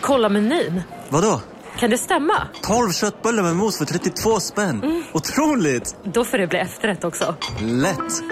[0.00, 0.82] Kolla menyn.
[1.08, 1.40] Vadå?
[1.78, 2.34] Kan det stämma?
[2.62, 4.82] 12 köttbullar med mos för 32 spänn.
[4.82, 5.02] Mm.
[5.12, 5.96] Otroligt!
[6.04, 7.34] Då får det bli efterrätt också.
[7.60, 8.22] Lätt!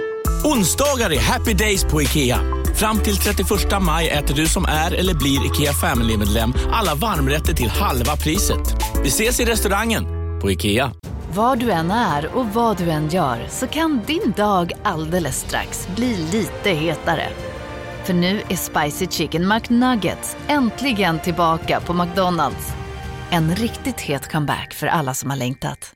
[0.44, 2.38] Onsdagar är happy days på IKEA.
[2.76, 3.48] Fram till 31
[3.80, 8.60] maj äter du som är eller blir IKEA Family-medlem alla varmrätter till halva priset.
[9.02, 10.04] Vi ses i restaurangen
[10.40, 10.92] på IKEA.
[11.34, 15.88] Var du än är och vad du än gör så kan din dag alldeles strax
[15.96, 17.28] bli lite hetare.
[18.08, 22.72] För nu är Spicy Chicken McNuggets äntligen tillbaka på McDonalds.
[23.30, 25.94] En riktigt het comeback för alla som har längtat.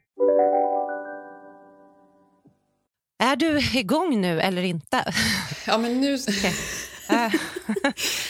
[3.23, 5.13] Är du igång nu eller inte?
[5.67, 6.11] Ja, men nu...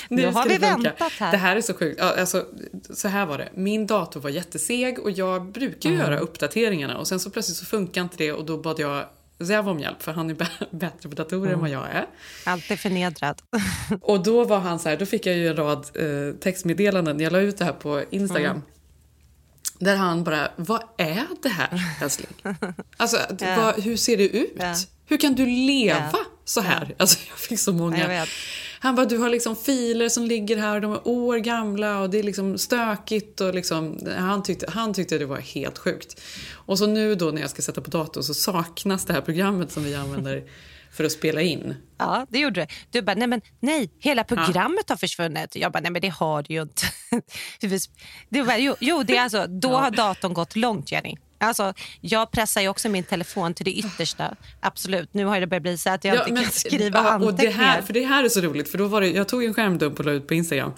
[0.08, 1.30] nu har vi väntat här.
[1.30, 2.00] Det här är så sjukt.
[2.00, 2.46] Alltså,
[2.90, 3.48] så här var det.
[3.54, 6.00] Min dator var jätteseg och jag brukar mm.
[6.00, 9.06] göra uppdateringarna och sen så plötsligt så funkar inte det och då bad jag
[9.46, 10.36] Zev om hjälp för han är
[10.70, 11.54] bättre på datorer mm.
[11.54, 12.06] än vad jag är.
[12.44, 13.42] Alltid förnedrad.
[14.00, 17.20] och då var han så här, då fick jag ju en rad eh, textmeddelanden.
[17.20, 18.50] Jag la ut det här på Instagram.
[18.50, 18.62] Mm.
[19.78, 22.32] Där han bara, vad är det här älskling?
[22.96, 23.56] Alltså, ja.
[23.56, 24.56] vad, hur ser det ut?
[24.58, 24.74] Ja.
[25.06, 26.24] Hur kan du leva ja.
[26.44, 26.94] så här?
[26.98, 28.26] Alltså, jag fick så många.
[28.82, 32.10] Han bara, du har liksom filer som ligger här och de är år gamla och
[32.10, 36.20] det är liksom stökigt och liksom, han tyckte, han tyckte det var helt sjukt.
[36.52, 39.72] Och så nu då när jag ska sätta på datorn så saknas det här programmet
[39.72, 40.44] som vi använder
[40.92, 41.74] för att spela in.
[41.98, 42.68] Ja, det gjorde det.
[42.90, 44.92] Du bara, nej men nej, hela programmet ja.
[44.92, 45.56] har försvunnit.
[45.56, 46.82] Jag bara, nej men det har det ju inte.
[48.28, 49.78] Du bara, jo, jo det är alltså, då ja.
[49.78, 51.16] har datorn gått långt Jenny.
[51.42, 54.34] Alltså, jag pressar ju också min telefon till det yttersta.
[54.60, 55.14] Absolut.
[55.14, 57.58] Nu har det börjat bli så att jag ja, inte men, kan skriva ja, anteckningar.
[57.58, 59.54] Det här, för det här är så roligt, för då var det, jag tog en
[59.54, 60.72] skärmdump och la ut på Instagram.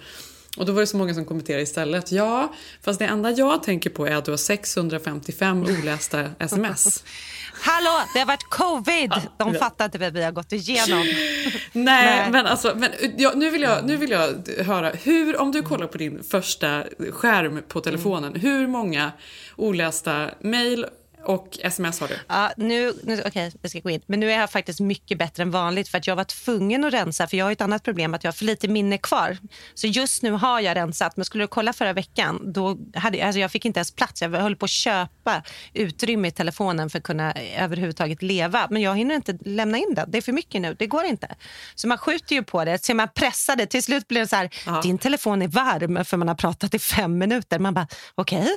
[0.57, 2.11] Och då var det så många som kommenterade istället.
[2.11, 7.03] Ja, fast det enda jag tänker på är att du har 655 olästa sms.
[7.65, 9.13] Hallå, det har varit covid!
[9.37, 10.99] De fattar inte vad vi har gått igenom.
[10.99, 12.31] Nej, Nej.
[12.31, 14.89] men alltså, men, ja, nu, vill jag, nu vill jag höra.
[14.89, 18.41] Hur, om du kollar på din första skärm på telefonen, mm.
[18.41, 19.11] hur många
[19.55, 20.85] olästa mejl
[21.25, 22.15] och sms har du?
[22.27, 24.01] Ja, nu, nu, okay, jag ska gå in.
[24.05, 26.93] Men nu är jag faktiskt mycket bättre än vanligt för att jag var tvungen att
[26.93, 29.37] rensa för jag har ett annat problem att jag har för lite minne kvar.
[29.73, 31.17] Så just nu har jag rensat.
[31.17, 34.21] Men skulle du kolla förra veckan, då hade, alltså jag fick inte ens plats.
[34.21, 38.67] Jag höll på att köpa utrymme i telefonen för att kunna överhuvudtaget leva.
[38.69, 40.05] Men jag hinner inte lämna in det.
[40.07, 40.75] Det är för mycket nu.
[40.79, 41.35] Det går inte.
[41.75, 42.85] Så man skjuter ju på det.
[42.85, 43.65] Så man pressade.
[43.65, 44.81] Till slut blir det så här, Aha.
[44.81, 47.59] din telefon är varm för man har pratat i fem minuter.
[47.59, 48.47] Man bara, okej.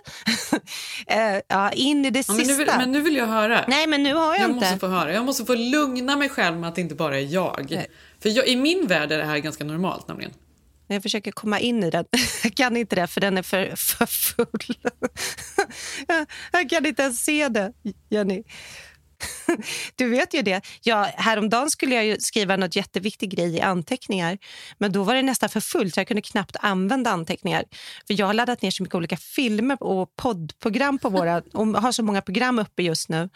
[1.07, 1.35] Okay.
[1.37, 3.65] uh, ja, in i det sista vill, men nu vill jag höra.
[3.69, 4.61] Nej, men nu har jag, jag inte.
[4.61, 5.13] Måste få höra.
[5.13, 7.67] Jag måste få lugna mig själv med att det inte bara är jag.
[7.71, 7.87] Nej.
[8.23, 10.33] För jag, i min värld är det här ganska normalt nämligen.
[10.87, 12.05] Jag försöker komma in i den.
[12.43, 14.75] Jag kan inte det, för den är för, för full.
[16.53, 17.73] Jag kan inte ens se det,
[18.09, 18.43] Jenny.
[19.97, 20.67] Du vet ju det.
[20.83, 24.39] Ja, häromdagen skulle jag ju skriva något jätteviktig grej i anteckningar.
[24.79, 25.97] Men då var det nästan för fullt.
[25.97, 27.65] Jag kunde knappt använda anteckningar.
[28.07, 31.43] För Jag har laddat ner så mycket olika filmer och poddprogram på våra...
[31.55, 33.29] och har så många program uppe just nu.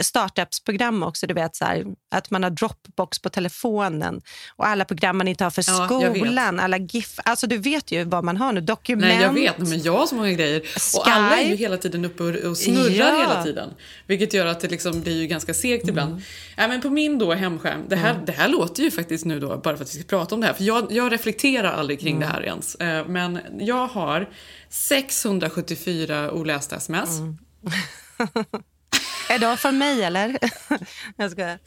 [0.00, 1.26] Startupsprogram också.
[1.26, 4.20] Du vet så här, att man har Dropbox på telefonen.
[4.56, 6.60] Och alla program man inte har för ja, skolan.
[6.60, 7.18] Alla GIF.
[7.24, 8.60] Alltså du vet ju vad man har nu.
[8.60, 9.04] Dokument.
[9.04, 9.58] Nej, jag vet.
[9.58, 10.60] Men jag har så många grejer.
[10.60, 10.98] Skype.
[10.98, 13.20] Och alla är ju hela tiden uppe och snurrar ja.
[13.20, 13.70] hela tiden.
[14.06, 15.92] Vilket gör att det liksom blir ganska segt mm.
[15.92, 16.22] ibland.
[16.56, 18.24] Ja, men på min då hemskärm, det här, mm.
[18.24, 20.46] det här låter ju faktiskt nu då, bara för att vi ska prata om det
[20.46, 22.28] här, för jag, jag reflekterar aldrig kring mm.
[22.28, 22.74] det här ens.
[22.74, 24.28] Eh, men jag har
[24.68, 27.18] 674 olästa sms.
[29.30, 30.38] Är det för mig eller?
[31.16, 31.58] jag ska.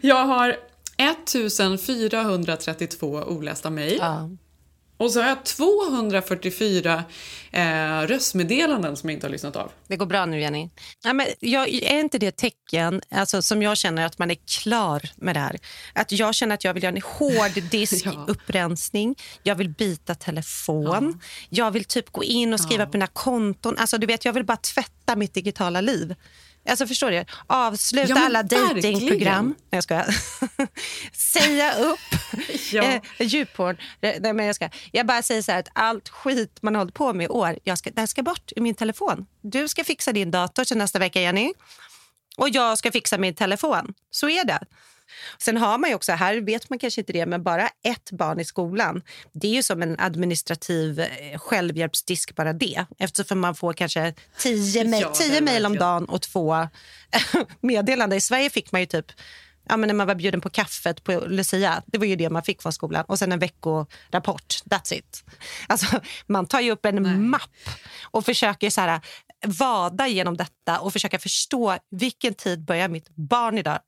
[0.00, 0.56] Jag har
[0.96, 3.98] 1432 olästa mejl.
[4.00, 4.30] Ja.
[5.00, 7.04] Och så har jag 244
[7.52, 9.72] eh, röstmeddelanden som jag inte har lyssnat av.
[9.86, 10.70] Det går bra nu, Jenny.
[11.04, 14.36] Ja, men jag, är inte det ett tecken alltså, som jag känner att man är
[14.62, 15.58] klar med det här?
[15.94, 19.14] Att jag känner att jag vill göra en hård diskurensning.
[19.18, 19.24] ja.
[19.42, 21.20] Jag vill byta telefon.
[21.20, 21.26] Ja.
[21.48, 22.86] Jag vill typ gå in och skriva ja.
[22.86, 23.76] på mina konton.
[23.78, 26.14] Alltså, du vet, jag vill bara tvätta mitt digitala liv.
[26.68, 27.24] Alltså förstår du?
[27.46, 29.46] Avsluta ja, alla dejtingprogram.
[29.46, 30.14] Nej, jag skojar.
[31.12, 31.98] Säga upp
[32.72, 32.82] ja.
[32.82, 33.76] eh, djupporn.
[34.00, 34.70] Nej, men jag, ska.
[34.92, 37.78] jag bara säger så här att allt skit man hållit på med i år, jag
[37.78, 39.26] ska, det ska bort i min telefon.
[39.40, 41.52] Du ska fixa din dator till nästa vecka, Jenny.
[42.36, 43.94] Och jag ska fixa min telefon.
[44.10, 44.60] Så är det.
[45.38, 48.40] Sen har man ju också, här vet man kanske inte det, men bara ett barn
[48.40, 49.02] i skolan.
[49.32, 52.84] Det är ju som en administrativ eh, självhjälpsdisk bara det.
[52.98, 56.68] Eftersom man får kanske tio, ja, tio mejl om dagen och två
[57.60, 58.16] meddelanden.
[58.16, 59.12] I Sverige fick man ju typ
[59.70, 61.82] ja, men när man var bjuden på kaffet på Lucia.
[61.86, 63.04] Det var ju det man fick från skolan.
[63.08, 64.54] Och sen en veckorapport.
[64.64, 65.24] That's it.
[65.66, 67.16] Alltså, man tar ju upp en Nej.
[67.16, 67.50] mapp
[68.02, 69.00] och försöker så här,
[69.46, 73.78] vada genom detta och försöka förstå vilken tid börjar mitt barn idag.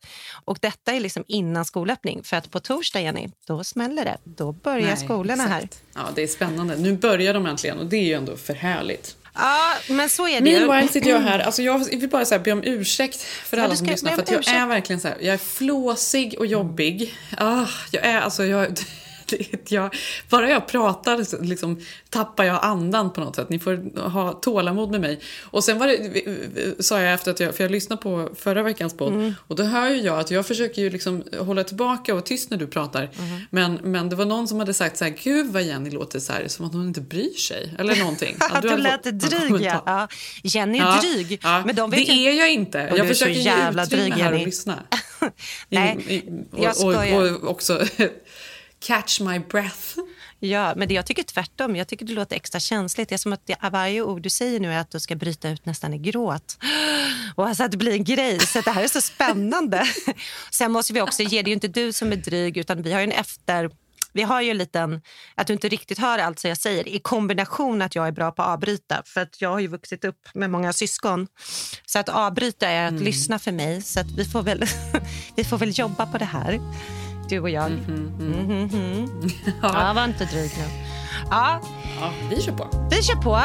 [0.44, 2.22] Och detta är liksom innan skolöppning.
[2.24, 4.16] För att på torsdag, Jenny, då smäller det.
[4.24, 5.58] Då börjar Nej, skolorna här.
[5.58, 5.82] exakt.
[5.94, 6.76] Ja, det är spännande.
[6.76, 9.16] Nu börjar de äntligen och det är ju ändå för härligt.
[9.34, 10.58] Ja, men så är det.
[10.58, 13.76] Meanwhile sitter jag här, alltså jag vill bara så här be om ursäkt för alla
[13.76, 14.10] som lyssnar.
[14.10, 14.56] För jag ursäkt.
[14.56, 17.14] är verkligen så här, jag är flåsig och jobbig.
[17.38, 18.78] Ah, jag är alltså, jag,
[19.68, 19.94] jag,
[20.28, 21.80] bara jag pratar liksom,
[22.10, 23.48] tappar jag andan på något sätt.
[23.48, 25.20] Ni får ha tålamod med mig.
[25.42, 28.96] Och sen var det, sa jag efter att jag, för jag lyssnade på förra veckans
[28.96, 29.34] podd Mm.
[29.46, 32.50] och då hör ju jag att jag försöker ju liksom hålla tillbaka och vara tyst
[32.50, 33.02] när du pratar.
[33.02, 33.40] Mm-hmm.
[33.50, 36.32] Men, men det var någon som hade sagt så här, gud vad Jenny låter så
[36.32, 37.74] här, som att hon inte bryr sig.
[37.78, 38.36] Eller någonting.
[38.40, 39.82] Ja, Att du hade lät dryg, ja.
[39.86, 40.08] ja.
[40.42, 41.40] Jenny är Ja, dryg.
[41.42, 41.62] ja.
[41.66, 42.90] Men de vet det ju- är jag inte.
[42.90, 44.78] Och jag du försöker ge jävla utrymme här och lyssna.
[45.68, 46.22] Nej, I, i,
[46.56, 47.32] jag och, skojar.
[47.32, 47.84] och, och också
[48.82, 49.98] catch my breath.
[50.38, 51.76] Ja, men det, jag tycker tvärtom.
[51.76, 53.08] Jag tycker det låter extra känsligt.
[53.08, 55.48] Det är som att det, varje ord du säger nu är att du ska bryta
[55.48, 56.58] ut nästan i gråt.
[57.34, 58.38] Och alltså att det blir en grej.
[58.40, 59.84] Så det här är så spännande.
[60.50, 63.00] Sen måste vi också ge, det är inte du som är dryg utan vi har
[63.00, 63.70] ju en efter...
[64.14, 65.02] Vi har ju en liten,
[65.34, 68.30] att du inte riktigt hör allt som jag säger i kombination att jag är bra
[68.30, 69.02] på att avbryta.
[69.06, 71.26] För att jag har ju vuxit upp med många syskon.
[71.86, 73.82] Så att avbryta är att lyssna för mig.
[73.82, 74.64] Så att vi får väl,
[75.36, 76.60] vi får väl jobba på det här,
[77.28, 77.70] du och jag.
[77.70, 79.30] Mhm.
[79.62, 80.64] Ja, var inte dryg nu.
[81.30, 81.60] Ja,
[82.00, 82.88] Ja, vi kör på.
[82.90, 83.40] vi kör på.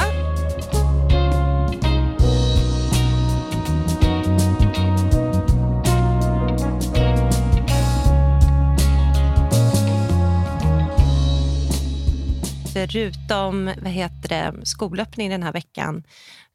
[12.74, 16.04] Förutom vad heter det, skolöppning den här veckan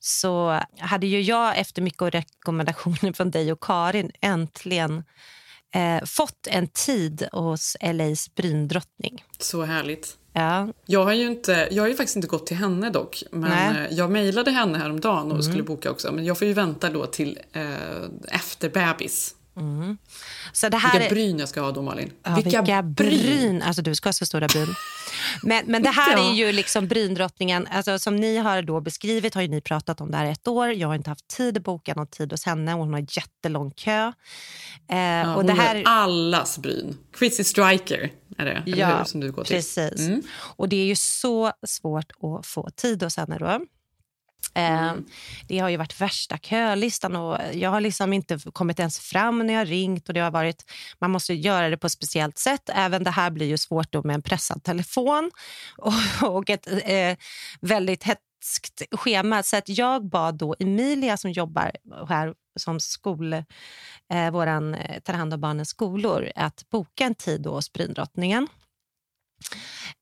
[0.01, 5.05] så hade ju jag efter mycket rekommendationer från dig och Karin äntligen
[5.75, 9.25] eh, fått en tid hos LAs bryndrottning.
[9.39, 10.17] Så härligt.
[10.33, 13.23] Ja, Jag har ju inte, jag har ju faktiskt inte gått till henne dock.
[13.31, 13.71] Men Nej.
[13.71, 13.83] Mm.
[13.83, 16.13] eh, jag mejlade henne häromdagen och skulle boka också.
[16.13, 17.63] Men jag får ju vänta då till eh,
[18.29, 19.35] efter bebis.
[20.53, 22.13] Så det här Vilka är- bryn jag ska ha då Malin.
[22.23, 23.63] Ja, vilka, bryn.
[23.63, 24.75] Alltså du ska ha så stora bryn.
[25.43, 26.31] Men, men det här Ja.
[26.31, 27.67] är ju liksom bryndrottningen.
[27.71, 30.69] Alltså, som ni har då beskrivit har ju ni pratat om det här ett år.
[30.73, 32.73] Jag har inte haft tid att boka någon tid hos henne.
[32.73, 34.13] Hon har jättelång kö.
[34.91, 36.99] Eh, Ja, och det gör här, allas bryn.
[37.19, 39.05] Chrissy Striker är det, eller hur?
[39.05, 39.57] Som du går till.
[39.57, 40.01] precis.
[40.01, 40.23] Mm.
[40.57, 43.61] Och det är ju så svårt att få tid hos henne då.
[44.55, 44.89] Mm.
[44.89, 45.05] Ehm,
[45.49, 49.55] det har ju varit värsta kölistan och jag har liksom inte kommit ens fram när
[49.55, 50.09] jag ringt.
[50.09, 50.65] Och det har varit,
[51.01, 52.71] man måste göra det på ett speciellt sätt.
[52.75, 55.31] Även det här blir ju svårt då med en pressad telefon
[55.79, 57.17] och, och ett eh,
[57.61, 59.43] väldigt hetskt schema.
[59.43, 61.73] Så att jag bad då Emilia som jobbar
[62.09, 67.43] här som skol, eh, våran, eh, tar hand om barnens skolor att boka en tid
[67.43, 68.49] då hos Bryndrottningen.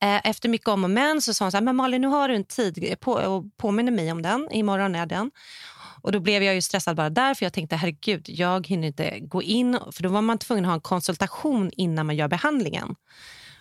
[0.02, 2.28] Eh, Efter mycket om och men så sa hon så här, men Malin nu har
[2.28, 5.30] du en tid på, och påminner mig om den, imorgon är den.
[6.02, 9.18] Och då blev jag ju stressad bara där för jag tänkte herregud jag hinner inte
[9.20, 12.94] gå in för då var man tvungen att ha en konsultation innan man gör behandlingen.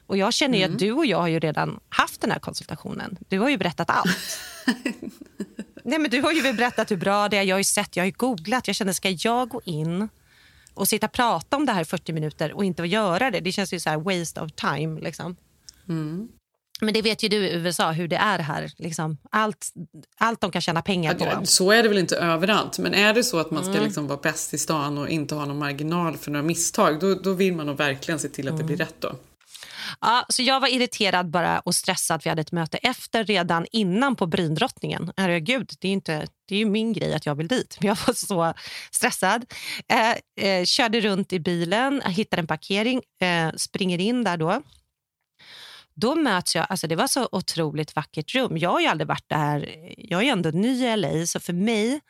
[0.07, 3.17] Och jag känner ju att du och jag har ju redan haft den här konsultationen.
[3.27, 4.39] Du har ju berättat allt.
[5.83, 8.03] Nej men du har ju berättat hur bra det är, jag har ju sett, jag
[8.03, 8.67] har ju googlat.
[8.67, 10.09] Jag kände ska jag gå in
[10.73, 13.39] och sitta och prata om det här i 40 minuter och inte göra det?
[13.39, 15.35] Det känns ju så här waste of time liksom.
[16.81, 18.71] Men det vet ju du i USA hur det är här.
[18.77, 19.17] Liksom.
[19.31, 19.67] Allt,
[20.17, 21.45] allt de kan tjäna pengar på.
[21.45, 22.79] Så är det väl inte överallt.
[22.79, 23.73] Men är det så att man Mm.
[23.75, 27.15] ska liksom vara bäst i stan och inte ha någon marginal för några misstag, då,
[27.15, 28.87] då vill man nog verkligen se till att det blir Mm.
[28.87, 29.15] rätt då.
[30.01, 32.21] Ja, så jag var irriterad bara och stressad.
[32.23, 35.11] Vi hade ett möte efter redan innan på Bryndrottningen.
[35.17, 37.77] Herregud, det är, inte, det är ju min grej att jag vill dit.
[37.81, 38.53] Men jag var så
[38.91, 39.45] stressad.
[39.91, 44.61] Eh, eh, körde runt i bilen, hittade en parkering, eh, springer in där då.
[45.99, 48.57] Då möts jag, alltså det var så otroligt vackert rum.
[48.57, 52.01] Jag har ju aldrig varit där, jag är ändå ny i LA så för mig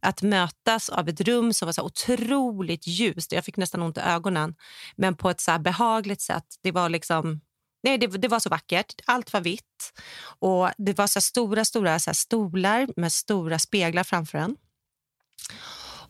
[0.00, 4.00] att mötas av ett rum som var så otroligt ljust, jag fick nästan ont i
[4.00, 4.54] ögonen,
[4.96, 6.44] men på ett så här behagligt sätt.
[6.62, 7.40] Det var liksom
[7.82, 8.94] Nej, det, det var så vackert.
[9.06, 9.92] Allt var vitt.
[10.38, 14.56] Och Det var så stora stora så stolar med stora speglar framför en.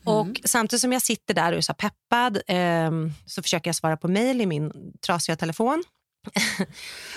[0.05, 3.97] Och Samtidigt som jag sitter där och är så peppad ehm, så försöker jag svara
[3.97, 4.73] på mejl i min
[5.07, 5.85] trasiga telefon.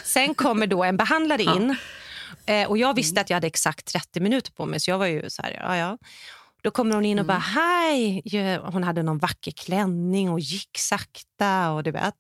[0.04, 1.76] Sen kommer då en behandlare in.
[2.46, 5.06] Eh, och Jag visste att jag hade exakt 30 minuter på mig, så jag var
[5.06, 5.98] ju så här, ja, ja.
[6.64, 8.22] Då kommer hon in och bara, hej!
[8.26, 11.72] Ja, Hon hade någon vacker klänning och gick sakta.
[11.72, 12.16] och du vet.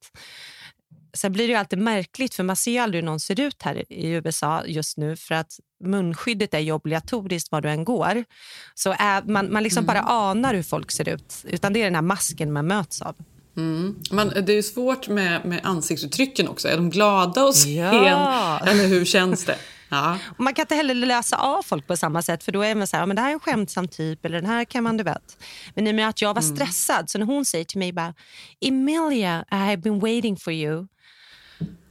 [1.13, 3.91] Sen blir det alltid märkligt, för man ser ju aldrig hur någon ser ut här
[3.91, 5.15] i USA just nu.
[5.15, 8.23] För att munskyddet är ju obligatoriskt var du än går.
[8.75, 11.45] Så är, man, man liksom bara anar hur folk ser ut.
[11.47, 13.15] Utan det är den här masken man möts av.
[14.09, 16.67] Man, det är svårt med, med ansiktsuttrycken också.
[16.67, 17.73] Är de glada och sen?
[17.75, 18.59] Ja.
[18.67, 19.57] Eller hur känns det?
[19.89, 20.17] Ja.
[20.37, 22.97] Man kan inte heller lösa av folk på samma sätt för då är man så
[22.97, 25.37] här, men det här är en skämtsam typ eller den här kan man du vet.
[25.75, 26.55] Men i och med att jag var Mm.
[26.55, 28.13] stressad så när hon säger till mig bara
[28.65, 30.87] Emilia, I have been waiting for you.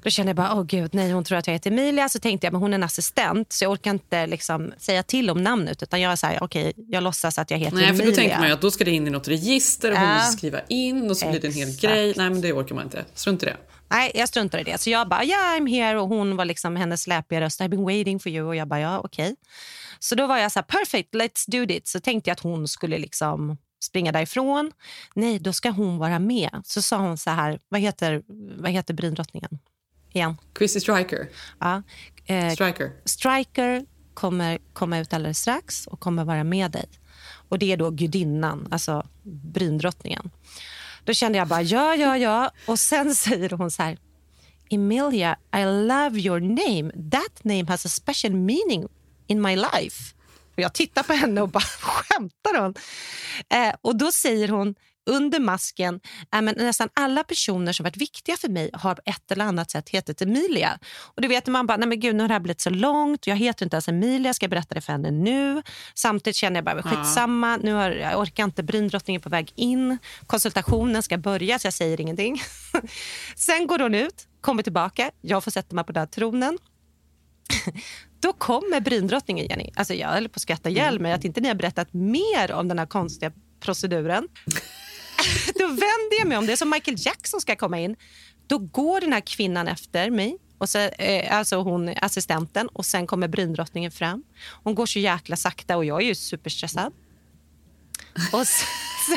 [0.02, 2.08] Då kände jag bara, åh gud, nej hon tror att jag heter Emilia.
[2.08, 5.30] Så tänkte jag, men hon är en assistent så jag orkar inte liksom, säga till
[5.30, 7.94] om namnet utan jag är så här, okej, jag låtsas att jag heter Nej, för
[7.94, 8.10] Emilia.
[8.10, 10.60] då tänker man att då ska det in i något register och hon måste skriva
[10.68, 11.82] in och så blir det en hel Exakt.
[11.82, 12.14] grej.
[12.16, 13.04] Nej, men det orkar man inte.
[13.14, 13.56] Strunt i det.
[13.90, 14.80] Nej, jag struntar i det.
[14.80, 17.60] Så jag bara, yeah I'm here och hon var liksom hennes släpiga röst.
[17.60, 19.36] I've been waiting for you och jag bara, ja okej.
[19.98, 21.88] Så då var jag så här, perfect, let's do it.
[21.88, 24.72] Så tänkte jag att hon skulle liksom springa därifrån.
[25.14, 26.50] Nej, då ska hon vara med.
[26.64, 28.22] Så sa hon så här, vad heter,
[28.62, 29.58] vad heter brindrottningen?
[30.12, 30.36] Igen.
[30.58, 31.28] Chrissy Striker.
[31.58, 31.82] Ja.
[32.26, 32.92] Eh, Striker.
[33.04, 36.88] Striker kommer komma ut alldeles strax och kommer vara med dig.
[37.48, 40.30] Och Det är då gudinnan, alltså brindrottningen.
[41.04, 42.50] Då kände jag bara ja, ja, ja.
[42.66, 43.98] Och sen säger hon så här.
[44.70, 47.10] Emilia, I love your name.
[47.10, 48.88] That name has a special meaning
[49.26, 50.14] in my life.
[50.54, 52.74] Och jag tittar på henne och bara skämtar hon?
[53.48, 54.74] Eh, och då säger hon
[55.10, 56.00] under masken,
[56.34, 59.70] äh, men nästan alla personer som varit viktiga för mig har på ett eller annat
[59.70, 60.78] sätt hetat Emilia.
[61.14, 63.26] Och då vet man bara, nej men gud nu har det här blivit så långt,
[63.26, 65.62] jag heter inte ens Emilia, ska jag berätta det för henne nu?
[65.94, 69.98] Samtidigt känner jag bara, skitsamma, nu har, jag orkar inte, brindrottningen är på väg in,
[70.26, 72.42] konsultationen ska börja så jag säger ingenting.
[73.36, 76.58] Sen går hon ut, kommer tillbaka, jag får sätta mig på den här tronen.
[78.20, 79.70] Då kommer brindrottningen, Jenny.
[79.74, 82.68] Alltså jag höll på att skratta ihjäl mig att inte ni har berättat mer om
[82.68, 84.28] den här konstiga proceduren.
[85.54, 86.46] Då vänder jag mig om.
[86.46, 87.96] Det är som Michael Jackson ska komma in.
[88.46, 93.06] Då går den här kvinnan efter mig, och så, eh, alltså hon, assistenten, och sen
[93.06, 94.24] kommer brindrottningen fram.
[94.62, 96.92] Hon går så jäkla sakta och jag är ju superstressad.
[98.32, 98.66] Och sen,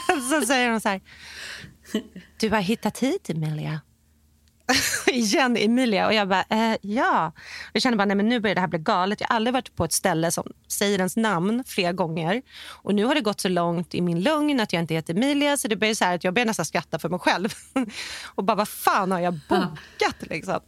[0.30, 1.02] sen så säger hon så här.
[2.40, 3.82] Du har hittat hit, Emilia.
[5.08, 6.08] Igen Emilia.
[6.08, 7.32] Och jag bara, eh, ja.
[7.74, 9.22] Jag känner bara, nej men nu börjar det här bli galet.
[9.22, 12.42] Jag har aldrig varit på ett ställe som säger ens namn flera gånger.
[12.68, 15.58] Och nu har det gått så långt i min lugn att jag inte heter Emilia.
[15.58, 17.54] Så det blir så här att jag börjar nästan skratta för mig själv.
[18.36, 20.60] och bara, vad fan har jag bokat liksom?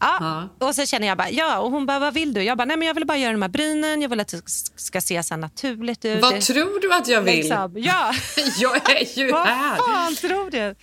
[0.00, 0.48] Ja.
[0.60, 1.58] Och så känner jag bara, ja.
[1.58, 2.42] Och hon bara, vad vill du?
[2.42, 4.02] Jag bara, nej men jag vill bara göra de här brynen.
[4.02, 4.42] Jag vill att det
[4.76, 6.22] ska se så naturligt ut.
[6.22, 7.36] Vad Det- tror du att jag vill?
[7.36, 8.12] liksom, Ja.
[8.58, 9.76] Jag är ju Vad här.
[9.76, 10.74] fan tror du?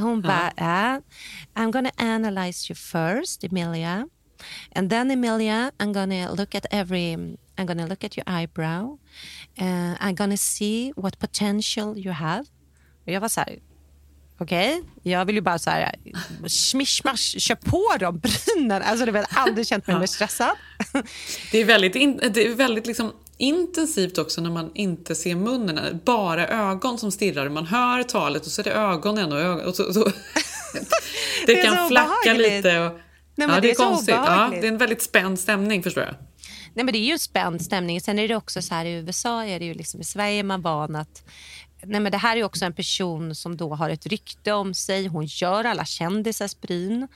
[0.00, 1.00] Hon bara, ja.
[1.54, 4.08] I'm gonna analyze you first, Emilia.
[4.74, 7.16] And then Emilia, I'm gonna look at every...
[7.56, 8.98] I'm gonna look at your eyebrow.
[9.60, 12.44] Uh, I'm gonna see what potential you have.
[13.06, 13.58] Och jag var så här,
[14.38, 14.82] okej.
[15.02, 15.94] Jag vill ju bara så här,
[16.48, 18.82] smishmash, kör på dem, brynen.
[18.82, 20.50] Alltså du vet, aldrig känt mig mer stressad.
[21.52, 26.00] Det är väldigt, in, det är väldigt liksom intensivt också när man inte ser munnen.
[26.04, 27.48] Bara ögon som stirrar.
[27.48, 29.66] Man hör talet och så är det ögonen och ögon.
[29.66, 30.04] Och så, så.
[31.46, 32.80] Det, Det kan flacka lite.
[32.80, 32.98] Och,
[33.36, 34.14] men ja, det är är konstigt.
[34.14, 36.14] Ja, det är en väldigt spänd stämning förstår jag.
[36.74, 38.00] Nej, men det är ju en spänd stämning.
[38.00, 40.42] Sen är det också så här i USA, är det ju liksom, i Sverige är
[40.42, 41.22] man van att
[41.82, 45.06] Nej, men det här är också en person som då har ett rykte om sig.
[45.06, 47.08] Hon gör alla kändisars bryn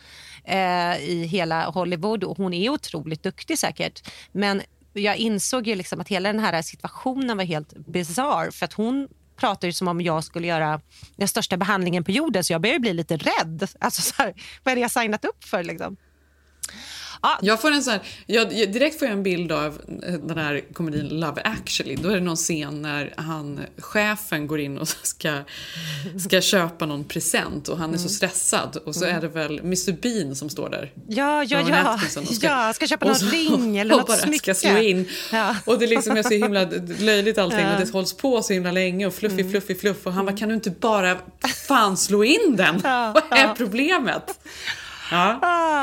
[0.45, 4.11] eh, i hela Hollywood och hon är otroligt duktig säkert.
[4.33, 8.73] Men jag insåg ju liksom att hela den här situationen var helt bizarr för att
[8.73, 10.81] hon pratar ju som om jag skulle göra
[11.17, 13.69] den största behandlingen på jorden så jag börjar bli lite rädd.
[13.79, 15.97] Alltså så här, vad är det jag signat upp för liksom?
[17.43, 20.39] Jag får en sån här, jag, jag, direkt får jag en bild av eh, den
[20.39, 21.97] här komedin Love actually.
[21.97, 25.39] Då är det någon scen när han, chefen går in och ska,
[26.29, 28.09] ska köpa någon present och han är Mm.
[28.09, 28.77] så stressad.
[28.87, 30.93] Och så är det väl Mr Bean som står där.
[31.09, 31.95] Ja, ja, ja.
[32.17, 32.73] Och ja.
[32.73, 34.55] Ska köpa någon så- ring eller något smycke.
[34.55, 35.09] ska slå in.
[35.33, 35.57] Ja.
[35.65, 36.65] Och det liksom är så himla
[36.99, 37.65] löjligt allting Ja.
[37.67, 37.81] Mm.
[37.81, 40.07] och det hålls på så himla länge och fluffy, fluffy, fluff.
[40.07, 41.19] Och han bara, kan du inte bara
[41.67, 42.81] fan slå in den?
[42.83, 44.39] Vad är problemet?
[45.13, 45.39] Ja.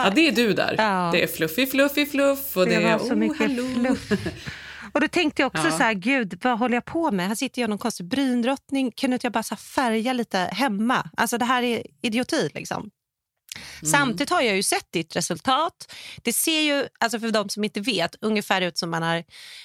[0.05, 0.75] ja, det är du där.
[0.77, 1.09] Ja.
[1.13, 3.95] Det är fluffy, fluffy, fluff och det, Det är var så oh, mycket hallå.
[3.95, 4.12] fluff.
[4.93, 5.71] Och då tänkte jag också Ja.
[5.71, 7.27] så här, gud vad håller jag på med?
[7.27, 8.91] Här sitter jag någon konstig bryndrottning.
[8.91, 11.09] Kunde inte jag bara så färga lite hemma?
[11.17, 12.89] Alltså det här är idioti liksom.
[13.91, 15.93] Samtidigt har jag ju sett ditt resultat.
[16.24, 19.24] Det ser ju, alltså för de som inte vet, ungefär ut som man har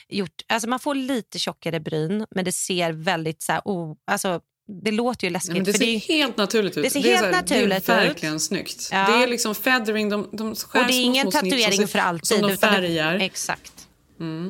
[0.08, 0.42] gjort.
[0.48, 4.90] Alltså man får lite tjockare bryn, men det ser väldigt så här, oh, alltså det
[4.90, 5.52] låter ju läskigt.
[5.54, 6.84] Men det ser det helt naturligt ut.
[6.84, 8.08] det ser är helt här, naturligt Det är ut.
[8.10, 8.88] verkligen snyggt.
[8.92, 9.06] Ja.
[9.06, 11.78] Det är liksom feathering, de, de skär Och det är små, ingen små som tatuering
[11.78, 12.26] ser- för alltid.
[12.26, 13.14] Som de utan det- färgar.
[13.18, 13.72] Exakt.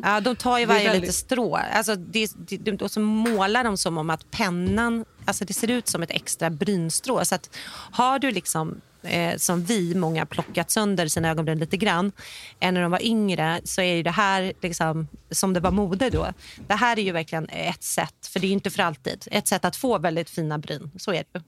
[0.02, 1.56] Ja, de tar ju Det varje väldigt- lite strå.
[1.56, 5.04] Alltså, det, det, de, och så målar de som om att pennan...
[5.24, 7.24] Alltså, det ser ut som ett extra brynstrå.
[7.24, 7.50] Så att,
[7.92, 12.12] har du liksom, eh, som vi, många plockat sönder sina ögonbryn lite grann
[12.60, 16.10] än när de var yngre så är ju det här liksom, som det var mode
[16.10, 16.26] då.
[16.66, 19.48] Det här är ju verkligen ett sätt, för det är ju inte för alltid, ett
[19.48, 20.90] sätt att få väldigt fina bryn.
[20.98, 21.42] Så är det.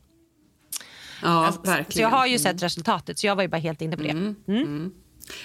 [1.22, 2.10] Ja, Alltså, Så verkligen.
[2.10, 4.10] jag har ju sett resultatet, så jag var ju bara helt inne på det.
[4.10, 4.92] Mm.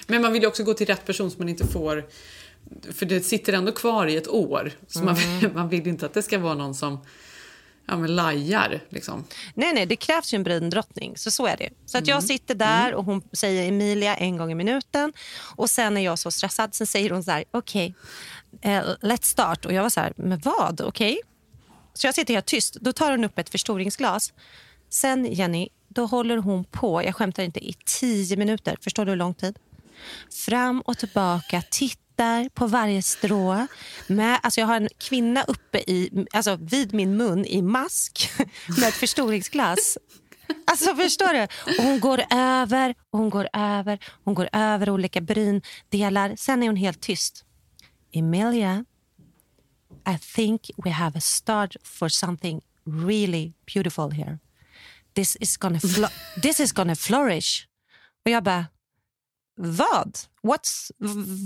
[0.06, 2.04] Men man vill ju också gå till rätt person så man inte får...
[2.92, 4.72] För det sitter ändå kvar i ett år.
[4.86, 5.50] Så man, Mm.
[5.54, 6.98] man vill inte att det ska vara någon som
[7.86, 8.80] ja, men lajar.
[8.88, 9.24] Liksom.
[9.54, 11.16] Nej, nej, det krävs ju en bryndrottning.
[11.16, 11.70] Så så är det.
[11.86, 15.12] Så att jag sitter där och hon säger Emilia en gång i minuten.
[15.56, 17.94] Och sen är jag så stressad, sen säger hon så här, okej,
[18.60, 19.64] eh, let's start.
[19.64, 20.80] Och jag var så här, men vad?
[20.80, 21.20] Okej?
[21.94, 22.74] Så jag sitter helt tyst.
[22.80, 24.32] Då tar hon upp ett förstoringsglas.
[24.90, 28.76] Sen, Jenny, då håller hon på, jag skämtar inte, i tio minuter.
[28.80, 29.58] Förstår du hur lång tid?
[30.46, 31.62] Fram och tillbaka,
[32.22, 33.66] tittar på varje strå.
[34.06, 38.30] Med, alltså jag har en kvinna uppe i, alltså vid min mun i mask
[38.78, 39.98] med ett förstoringsglas.
[40.66, 41.42] Alltså förstår du?
[41.78, 43.98] Och hon går över och hon går över.
[44.24, 46.36] Hon går över olika bryndelar.
[46.36, 47.44] Sen är hon helt tyst.
[48.12, 48.84] Emilia,
[50.14, 54.38] I think we have a start for something really beautiful here.
[55.14, 57.66] This is gonna, flo- this is gonna flourish.
[58.24, 58.66] Och jag bara,
[59.56, 60.18] vad?
[60.42, 60.90] What's,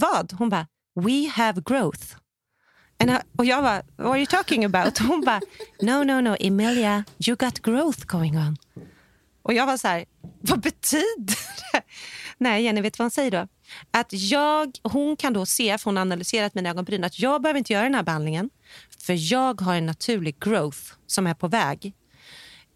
[0.01, 0.33] vad?
[0.33, 2.17] Hon bara, we have growth.
[2.99, 4.99] And I, och jag bara, what are you talking about?
[4.99, 5.41] Hon bara,
[5.83, 8.57] no, no, no, Emilia, you got growth going on.
[9.43, 10.05] Och jag var så här,
[10.41, 11.39] vad betyder
[11.73, 11.83] det?
[12.39, 13.49] Nej, Jenny, vet du vad hon säger då?
[13.91, 17.59] Att jag, hon kan då se, för hon har analyserat mina ögonbryn, att jag behöver
[17.59, 18.51] inte göra den här behandlingen.
[18.99, 21.95] För jag har en naturlig growth som är på väg.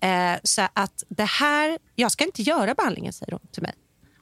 [0.00, 3.74] Eh, så att det här, jag ska inte göra behandlingen, säger hon till mig.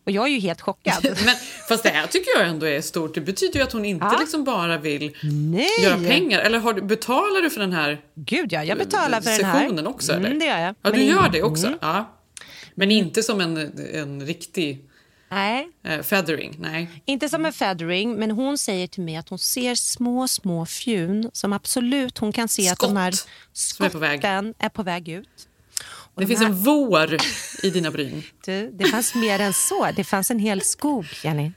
[0.09, 1.05] Och jag är ju helt chockad.
[1.25, 1.35] Men,
[1.69, 3.15] fast det här tycker jag ändå är stort.
[3.15, 4.19] Det betyder ju att hon inte Ja.
[4.21, 5.69] liksom bara vill Nej!
[5.83, 6.39] göra pengar.
[6.41, 9.61] Eller har du, betalar du för den här Gud ja, jag betalar för den här.
[9.61, 10.13] sessionen också?
[10.13, 10.27] Eller?
[10.27, 10.69] Mm, det gör jag.
[10.69, 11.75] Ja, Men du gör det också?
[11.81, 12.17] Ja.
[12.75, 13.57] Men inte som en,
[13.95, 14.85] en riktig
[15.31, 16.57] Nej, eh, feathering?
[16.59, 17.03] Nej.
[17.05, 21.31] inte som en feathering, men hon säger till mig att hon ser små, små fjun
[21.33, 24.19] som absolut hon kan se att de här Skott som är på väg.
[24.21, 25.48] skotten är på väg ut.
[26.19, 27.17] Det de finns en vår
[27.63, 28.23] i dina bryn.
[28.45, 29.91] Du, det fanns mer än så.
[29.97, 31.53] Det fanns en hel skog, Jenny.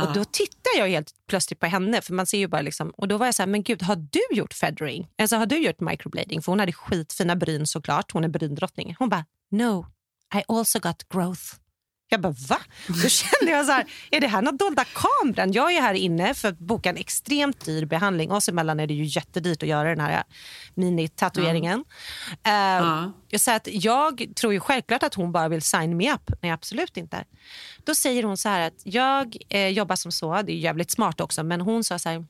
[0.00, 3.08] Och då tittar jag helt plötsligt på henne, för man ser ju bara liksom, och
[3.08, 5.08] då var jag så här, men gud, har du gjort feathering?
[5.18, 6.42] Alltså har du gjort microblading?
[6.42, 8.96] För hon hade skitfina bryn såklart, hon är bryndrottning.
[8.98, 9.86] Hon bara, no,
[10.34, 11.42] I also got growth.
[12.10, 12.58] Jag bara, va?
[12.86, 15.52] Då kände jag så här, är det här något dolda kameran?
[15.52, 18.32] Jag är här inne för att boka en extremt dyr behandling.
[18.32, 20.22] Oss emellan är det ju jättedyrt att göra den här
[20.74, 21.84] minitatueringen.
[22.48, 26.50] Uh, Så att jag tror ju självklart att hon bara vill sign me up, jag
[26.50, 27.24] absolut inte.
[27.84, 31.20] Då säger hon så här att jag eh, jobbar som så, det är jävligt smart
[31.20, 32.26] också, men hon sa så här,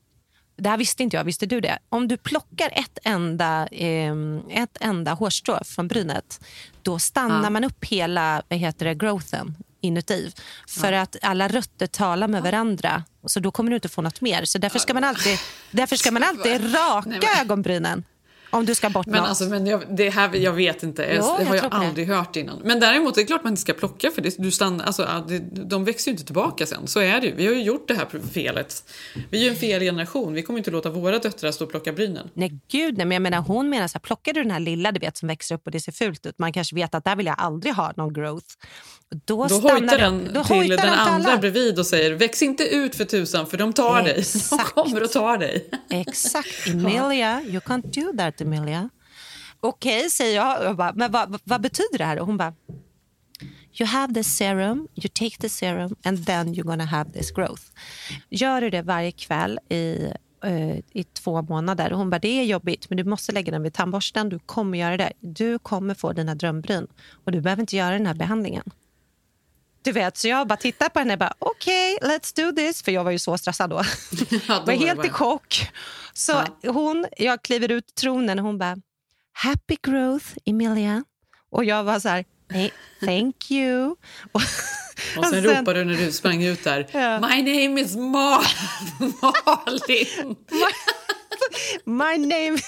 [0.56, 1.78] det här visste inte jag, visste du det?
[1.88, 4.14] Om du plockar ett enda, eh,
[4.50, 6.40] ett enda hårstrå från brynet,
[6.82, 10.32] då stannar man upp hela vad heter det, growthen inuti.
[10.68, 13.04] För att alla rötter talar med varandra.
[13.26, 14.44] Så då kommer du inte få något mer.
[14.44, 15.38] Så därför ska man alltid,
[15.70, 18.04] därför ska man alltid raka ögonbrynen.
[18.50, 19.28] Om du ska bort Men, något.
[19.28, 21.78] alltså, men jag, det här, jag vet inte, Jo, det jag har jag tror på
[21.78, 21.86] det.
[21.86, 22.60] aldrig hört innan.
[22.64, 25.38] Men däremot det är klart man inte ska plocka för det, du stannar, alltså, det,
[25.64, 26.86] de växer ju inte tillbaka sen.
[26.86, 27.34] Så är det ju.
[27.34, 28.84] Vi har ju gjort det här felet.
[29.30, 30.32] Vi är ju en fel generation.
[30.34, 32.28] Vi kommer inte låta våra döttrar stå och plocka brynen.
[32.34, 33.06] Nej, gud nej.
[33.06, 35.28] Men jag menar, hon menar så här, plockar du den här lilla du vet, som
[35.28, 37.74] växer upp och det ser fult ut, man kanske vet att där vill jag aldrig
[37.74, 38.46] ha någon growth.
[39.26, 41.40] Då, Då hojtar de- den då till hojtar den de till andra alla.
[41.40, 44.12] bredvid och säger väx inte ut för tusan för de tar dig.
[44.14, 44.74] De Exakt.
[44.74, 45.70] kommer och tar dig.
[45.90, 46.66] Exakt.
[46.66, 48.88] Emilia, you can't do that Emilia.
[49.60, 50.64] Okej, säger jag.
[50.64, 52.18] jag bara, men vad, vad betyder det här?
[52.18, 52.54] Och hon bara,
[53.80, 57.62] you have the serum, you take the serum and then you're gonna have this growth.
[58.28, 60.12] Gör du det varje kväll i,
[60.44, 61.92] eh, i två månader?
[61.92, 64.28] Och hon bara, det är jobbigt men du måste lägga den vid tandborsten.
[64.28, 65.12] Du kommer göra det.
[65.20, 66.86] Du kommer få dina drömbryn
[67.24, 68.70] och du behöver inte göra den här behandlingen.
[69.82, 72.82] Du vet, så jag bara tittar på henne och bara, okej, let's do this.
[72.82, 73.76] För jag var ju så stressad då.
[74.48, 75.70] Ja, då var helt i chock.
[76.18, 78.76] Så hon, jag kliver ut tronen och hon bara,
[79.32, 81.04] happy growth Emilia.
[81.50, 83.90] Och jag var så här, nej, thank you.
[84.32, 84.40] Och,
[85.16, 86.86] Och sen ropade du när du sprang ut där.
[86.92, 87.20] Ja.
[87.20, 88.44] My name is Mal
[89.22, 90.36] Malin.
[91.84, 92.58] My name...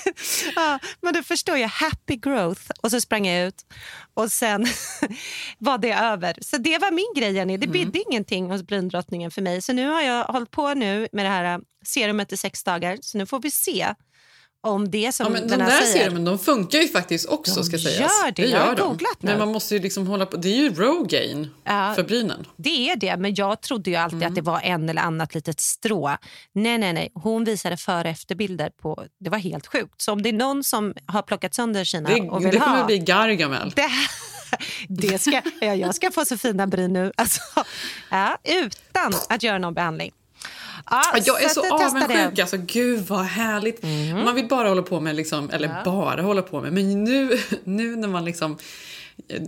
[0.56, 2.62] ja, men du förstår ju, happy growth.
[2.82, 3.66] Och så sprang jag ut
[4.14, 4.66] och sen
[5.58, 6.36] var det över.
[6.40, 7.56] Så det var min grej, Jenny.
[7.56, 9.62] Det bidde ingenting hos bryndrottningen för mig.
[9.62, 12.98] Så nu har jag hållit på nu med det här äh, serumet i sex dagar.
[13.00, 13.94] Så nu får vi se
[14.62, 16.04] om det som Ja, men de den här där säger.
[16.04, 17.98] serumen de funkar ju faktiskt också De ska sägas.
[17.98, 18.46] gör det.
[18.46, 18.88] Jag har de.
[18.88, 19.30] googlat nu.
[19.30, 20.36] Men man måste ju liksom hålla på.
[20.36, 21.92] Det är ju Rogaine Ja.
[21.96, 22.46] för brynen.
[22.56, 24.28] Det är det, men jag trodde ju alltid Mm.
[24.28, 26.16] att det var en eller annat litet strå.
[26.52, 27.10] Nej, nej, nej.
[27.14, 29.04] Hon visade före och efterbilder på...
[29.20, 29.94] Det var helt sjukt.
[30.02, 32.78] Så om det är någon som har plockat sönder sina Det, och vill det kommer
[32.78, 32.86] ha...
[32.86, 33.72] bli Gargamel.
[33.76, 33.88] Det,
[34.88, 37.12] det ska, ja, jag ska få så fina bryn nu.
[37.16, 37.40] Alltså,
[38.10, 40.12] ja, utan att göra någon behandling.
[40.90, 42.38] Ja, Jag är så testar avundsjuk.
[42.38, 43.82] Alltså, gud vad härligt.
[44.24, 47.96] Man vill bara hålla på med, liksom, eller bara hålla på med, men nu, nu
[47.96, 48.58] när man liksom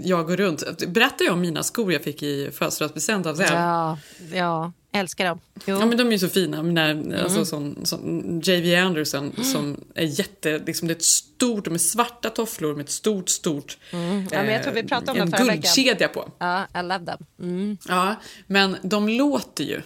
[0.04, 0.86] jag går runt.
[0.88, 3.46] Berättar jag om mina skor jag fick i födelsedagspresent av Zev?
[3.52, 3.98] Ja,
[4.32, 5.40] ja, älskar dem.
[5.66, 5.78] Jo.
[5.80, 6.62] Ja men de är ju så fina.
[6.62, 7.20] Mina, Mm.
[7.22, 12.30] alltså, sån, sån JV Anderson som är jätte, liksom, det är ett stort, är svarta
[12.30, 14.28] tofflor med ett stort, stort Mm.
[14.32, 15.62] Ja, men jag tror vi pratade om en dem förra veckan.
[15.74, 16.30] guldkedja på.
[16.38, 17.26] Ja, I love them.
[17.40, 17.78] Mm.
[17.88, 18.14] Ja,
[18.46, 19.80] men de låter ju.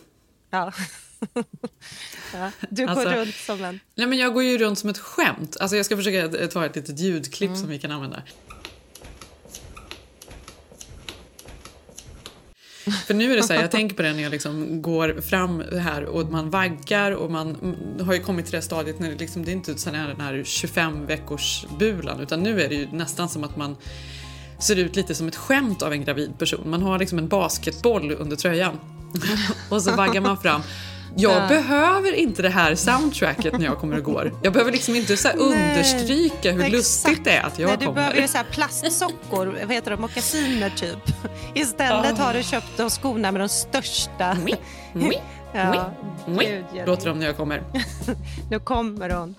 [0.50, 0.72] Ja.
[2.35, 2.50] Ja.
[2.70, 3.81] Du går Alltså- runt som en...
[3.94, 5.57] Nej men jag går ju runt som ett skämt.
[5.61, 7.61] Alltså jag ska försöka ta ett litet ljudklipp Mm.
[7.61, 8.22] som vi kan använda.
[13.07, 15.62] För nu är det så här, jag tänker på det när jag liksom går fram
[15.81, 19.44] här och man vaggar och man har ju kommit till det stadiet när det, liksom,
[19.44, 22.88] det är inte så här den här 25 veckors bulan utan nu är det ju
[22.92, 23.76] nästan som att man
[24.61, 26.70] ser ut lite som ett skämt av en gravid person.
[26.70, 28.79] Man har liksom en basketboll under tröjan
[29.70, 30.62] och så vaggar man fram.
[31.18, 34.33] Jag behöver inte det här soundtracket när jag kommer och går.
[34.42, 36.72] Jag behöver liksom inte så understryka hur Exakt.
[36.72, 38.00] lustigt det är att jag Nej, du kommer.
[38.00, 40.98] behöver ju så här plastsockor, vad heter de, mockasiner typ.
[41.55, 44.37] Istället har du köpt de skorna med de största.
[45.52, 45.90] Ja,
[46.26, 46.87] Gud, hjälp.
[46.87, 47.62] Låter de när jag kommer.
[48.50, 49.35] Nu kommer hon.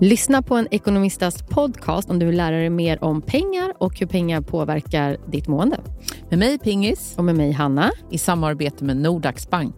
[0.00, 4.06] Lyssna på en ekonomistas podcast om du vill lära dig mer om pengar och hur
[4.06, 5.80] pengar påverkar ditt mående.
[6.30, 7.90] Med mig Pingis Och med mig Hanna.
[8.10, 9.74] i samarbete med Nordax Bank.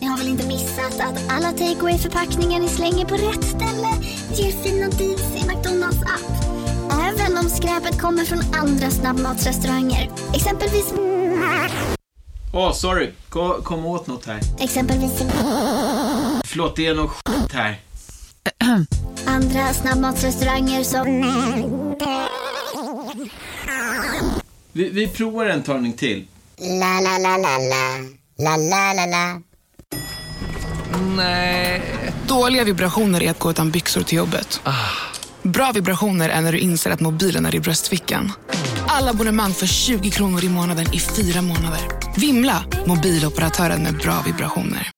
[0.00, 3.88] Ni har väl inte missat att alla takeaway förpackningar ni slänger på rätt ställe
[4.34, 6.44] ger fina deals i McDonalds app.
[6.92, 10.10] Även om skräpet kommer från andra snabbmatsrestauranger.
[10.34, 10.94] Exempelvis...
[12.54, 13.10] Åh, sorry.
[13.28, 14.40] Kom, kom åt något här.
[14.60, 15.22] Exempelvis...
[16.54, 17.80] Förlåt, det är något skit här.
[19.26, 21.06] Andra snabbmatsrestauranger som...
[24.72, 26.26] Vi, vi provar en talning till.
[26.58, 27.98] La, la, la, la, la.
[28.38, 29.40] La, la, la, la.
[32.26, 34.60] Dåliga vibrationer är att gå utan byxor till jobbet.
[35.42, 38.32] Bra vibrationer är när du inser att mobilen är i bröstfickan.
[38.86, 41.80] Alla abonnemang för 20 kronor i månaden i fyra månader.
[42.16, 42.64] Vimla!
[42.86, 44.90] Mobiloperatören med bra vibrationer.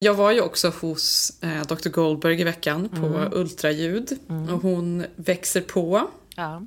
[0.00, 3.32] Jag var ju också hos eh, Dr Goldberg i veckan på Mm.
[3.32, 4.18] ultraljud
[4.52, 6.10] och hon växer på.
[6.36, 6.62] Ja.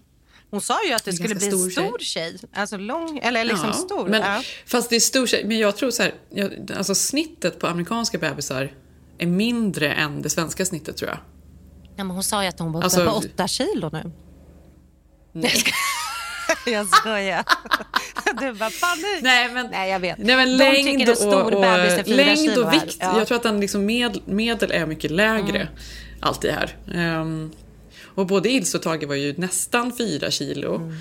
[0.50, 2.38] Hon sa ju att det skulle bli stor stor tjej.
[2.54, 4.08] Alltså lång, eller liksom Ja, stor.
[4.10, 4.41] Men, ja.
[4.65, 5.44] Fast det är stor tjej.
[5.46, 8.74] Men jag tror så här, jag, alltså snittet på amerikanska bebisar
[9.17, 11.20] är mindre än det svenska snittet tror jag.
[11.96, 14.12] Ja, men hon sa ju att hon var uppe Alltså- på åtta kilo nu.
[15.32, 15.52] Nej.
[16.71, 17.43] jag skojar.
[18.39, 19.21] Du bara, panik.
[19.21, 20.17] Nej, men, Nej, jag vet.
[20.17, 22.97] Nej, men De längd tycker en stor och, bebis är fyra längd och vikt.
[23.00, 23.06] Ja.
[23.06, 23.17] Mm.
[23.17, 25.67] Jag tror att den liksom med, medel är mycket lägre
[26.19, 26.76] alltid här.
[26.93, 27.52] Ehm,
[28.15, 30.76] och både Ilse och Tage var ju nästan fyra kilo.
[30.76, 30.95] Mm.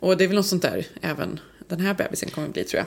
[0.00, 2.86] Och det är väl något sånt där även den här bebisen kommer bli tror jag.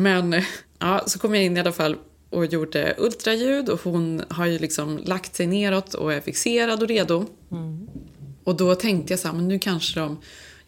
[0.00, 0.44] Men eh,
[0.78, 1.96] ja, så kom jag in i alla fall
[2.30, 6.88] och gjorde ultraljud och hon har ju liksom lagt sig neråt och är fixerad och
[6.88, 7.26] redo.
[8.44, 10.20] Och då tänkte jag så här, men nu kanske de...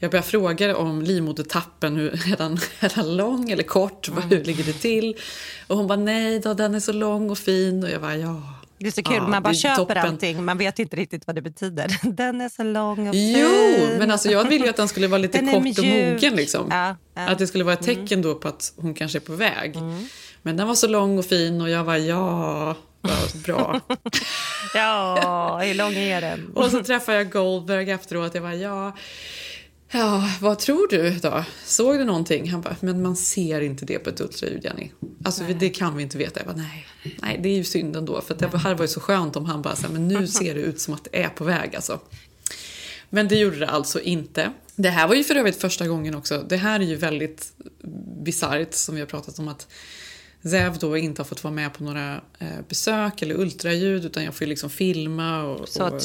[0.03, 4.09] Jag började fråga om livmodertappen, hur, är, den, är den lång eller kort?
[4.09, 5.17] Vad Hur ligger det till?
[5.67, 7.85] Och hon bara, nej då, den är så lång och fin.
[7.85, 8.43] Och jag bara, ja.
[8.79, 9.97] Det är så kul, Ja, man bara köper toppen.
[9.99, 10.45] allting.
[10.45, 11.97] Man vet inte riktigt vad det betyder.
[12.13, 13.39] Den är så lång och fin.
[13.39, 15.79] Jo, men alltså jag ville ju att den skulle vara lite kort och mjuk.
[16.15, 16.35] mogen.
[16.37, 16.67] Liksom.
[16.71, 16.97] Ja, Mm.
[17.15, 17.33] ja.
[17.33, 19.75] Att det skulle vara ett tecken då på att hon kanske är på väg.
[20.43, 23.81] Men den var så lång och fin och jag var ja, vad bra.
[24.75, 26.53] Ja, hur lång är den?
[26.55, 28.35] Och så träffade jag Goldberg efteråt.
[28.35, 28.97] Jag bara, ja,
[29.93, 31.45] ja, vad tror du då?
[31.65, 32.51] Såg du någonting?
[32.51, 34.91] Han bara, men man ser inte det på ett ultraljud, Jenny.
[35.25, 36.41] Alltså, det kan vi inte veta.
[36.41, 36.87] Jag bara, nej,
[37.23, 38.21] nej, det är ju synd ändå.
[38.21, 40.55] För det här var ju så skönt om han bara, så här, men nu ser
[40.55, 42.01] det ut som att det är på väg alltså.
[43.11, 44.53] Men det gjorde det alltså inte.
[44.77, 46.45] Det här var ju för övrigt första gången också.
[46.49, 47.53] Det här är ju väldigt
[48.25, 49.67] bisarrt som vi har pratat om att
[50.45, 54.35] Zev då inte har fått vara med på några eh, besök eller ultraljud utan jag
[54.35, 56.01] får ju liksom filma och, Så och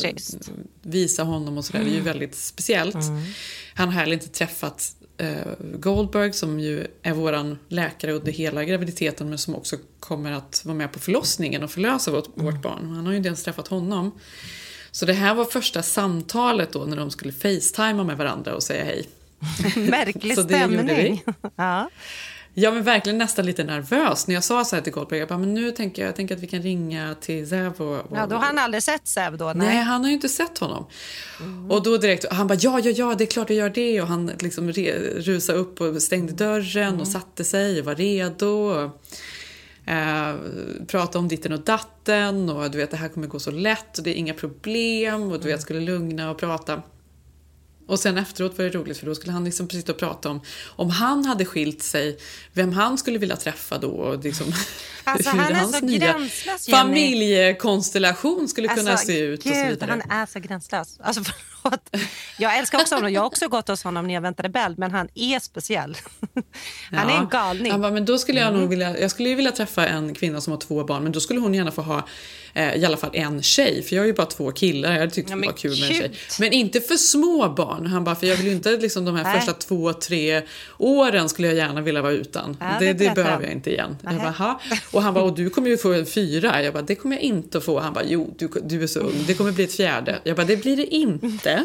[0.82, 1.84] visa honom och sådär.
[1.84, 2.97] Det är ju väldigt speciellt.
[3.73, 5.38] Han har heller inte träffat eh,
[5.80, 10.76] Goldberg som ju är våran läkare under hela graviditeten men som också kommer att vara
[10.76, 12.95] med på förlossningen och förlösa vårt, vårt barn.
[12.95, 14.12] Han har ju inte ens träffat honom.
[14.91, 18.84] Så det här var första samtalet då när de skulle facetima med varandra och säga
[18.84, 19.08] hej.
[19.76, 21.23] Märklig Så det gjorde stämning.
[21.56, 21.89] Ja.
[22.59, 25.19] Jag var verkligen nästan lite nervös när jag sa så här till Goldberg.
[25.19, 28.11] Jag bara, men nu tänker jag, jag tänker att vi kan ringa till Zev och,
[28.11, 29.53] och ja, då har han aldrig sett Zev då?
[29.55, 30.85] Nej, han har ju inte sett honom.
[31.69, 34.01] Och då direkt, han bara ja, ja, ja, det är klart jag gör det.
[34.01, 38.83] Och han liksom re, rusade upp och stängde dörren och satte sig och var redo.
[39.85, 40.35] Eh,
[40.87, 44.03] prata om ditten och datten och du vet det här kommer gå så lätt och
[44.03, 46.81] det är inga problem och du vet skulle lugna och prata.
[47.88, 50.41] Och sen efteråt var det roligt för då skulle han liksom precis och prata om
[50.76, 52.17] om han hade skilt sig,
[52.54, 54.54] vem han skulle vilja träffa då och liksom
[55.04, 56.80] Alltså, hur han är hans så nya gränslös, Jenny.
[56.80, 59.89] familjekonstellation skulle kunna Alltså, se ut och så Gud, vidare.
[59.89, 60.97] han är så gränslös.
[61.00, 61.23] Alltså,
[61.69, 62.03] förlåt.
[62.38, 63.13] Jag älskar också honom.
[63.13, 65.97] Jag har också gått hos honom när jag väntade Bell, men han är speciell.
[66.91, 67.71] Han är en galning.
[67.71, 68.60] Han bara, men då skulle jag Mm.
[68.60, 71.19] nog vilja, jag skulle ju vilja träffa en kvinna som har två barn, men då
[71.19, 72.08] skulle hon gärna få ha
[72.53, 74.91] eh, i alla fall en tjej, för jag har ju bara två killar.
[74.91, 76.12] Jag hade tyckt Ja, det var kul med en tjej.
[76.39, 77.86] Men inte för små barn.
[77.88, 79.36] Han bara, för jag vill inte liksom de här Nej.
[79.36, 80.41] första två, tre
[80.77, 82.58] åren skulle jag gärna vilja vara utan.
[82.60, 83.97] Ja, det det behöver jag inte igen.
[84.03, 84.60] Jag bara,
[84.93, 86.63] och han bara, och du kommer ju få en fyra.
[86.63, 87.80] Jag bara, det kommer jag inte att få.
[87.80, 89.23] Han bara, jo, du, du är så ung.
[89.27, 90.19] Det kommer bli ett fjärde.
[90.23, 91.56] Jag bara, det blir det inte.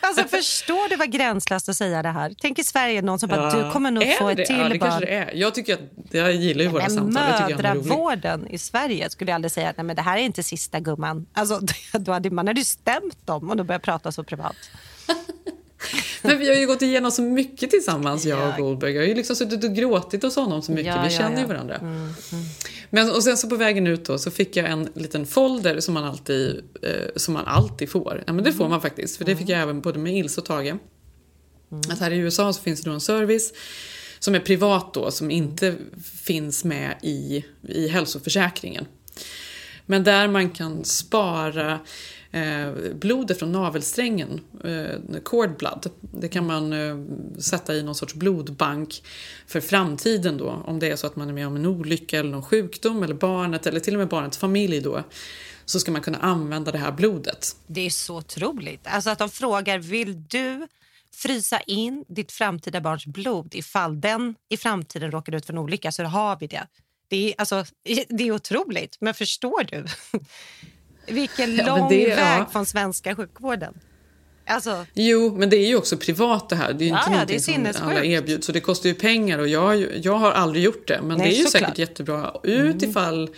[0.00, 2.34] Alltså, förstår du vad gränslöst att säga det här?
[2.40, 3.64] Tänk i Sverige någon som bara, Ja.
[3.64, 4.42] du kommer nog Är få det?
[4.42, 4.90] ett till ja, det barn.
[4.90, 5.30] kanske det är.
[5.34, 7.12] Jag tycker att, jag gillar ju våra samtal.
[7.12, 10.80] Mödravården i Sverige skulle jag aldrig säga att nej, men det här är inte sista
[10.80, 11.26] gumman.
[11.32, 11.60] Alltså,
[11.98, 14.56] då hade man hade ju stämt dem och då började prata så privat.
[16.22, 18.92] Men vi har ju gått igenom så mycket tillsammans, jag och Goldberg.
[18.92, 20.86] Jag har ju liksom suttit och gråtit hos honom så mycket.
[20.86, 21.48] Ja, vi ja, känner ju ja.
[21.48, 21.80] varandra.
[22.90, 25.94] Men, och sen så på vägen ut då så fick jag en liten folder som
[25.94, 28.24] man alltid, eh, som man alltid får.
[28.26, 29.16] Ja men det får man faktiskt.
[29.16, 30.74] För det fick jag även både med Ilse och Tage.
[31.90, 33.52] Att här i USA så finns det då en service
[34.18, 35.74] som är privat då, som inte
[36.22, 38.86] finns med i, i hälsoförsäkringen.
[39.86, 41.80] Men där man kan spara
[42.34, 45.90] Eh, blodet från navelsträngen, eh, cord blood.
[46.00, 46.96] Det kan man eh,
[47.40, 49.02] sätta i någon sorts blodbank
[49.46, 50.62] för framtiden då.
[50.66, 53.14] Om det är så att man är med om en olycka eller någon sjukdom eller
[53.14, 55.02] barnet eller till och med barnets familj då.
[55.64, 57.56] Så ska man kunna använda det här blodet.
[57.66, 58.80] Det är så otroligt.
[58.84, 60.66] Alltså att de frågar, vill du
[61.14, 65.92] frysa in ditt framtida barns blod ifall den i framtiden råkar ut för en olycka
[65.92, 66.66] så har vi det.
[67.08, 67.64] Det är, alltså,
[68.08, 69.84] det är otroligt, men förstår du?
[71.06, 72.16] Vilken Ja, lång det- ja.
[72.16, 73.74] väg från svenska sjukvården.
[74.46, 76.72] Alltså, Jo, men det är ju också privat det här.
[76.72, 77.34] Det är ju Ja, inte ja, det
[77.68, 78.46] är som alla erbjuds.
[78.46, 81.00] Så det kostar ju pengar och jag, jag har aldrig gjort det.
[81.02, 83.30] Men Nej, det är ju säkert jättebra ut ifall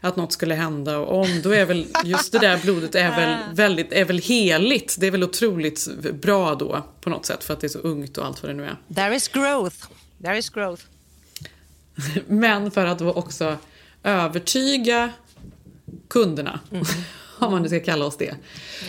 [0.00, 0.98] att något skulle hända.
[0.98, 4.96] Och om, då är väl just det där blodet är väl, väldigt, är väl heligt.
[4.98, 5.88] Det är väl otroligt
[6.22, 8.56] bra då på något sätt för att det är så ungt och allt vad det
[8.56, 8.76] nu är.
[8.94, 9.76] there is growth.
[10.24, 10.82] There is growth.
[12.26, 13.56] Men för att också
[14.02, 15.10] övertyga
[16.08, 16.60] kunderna,
[17.38, 18.34] om man nu ska kalla oss det,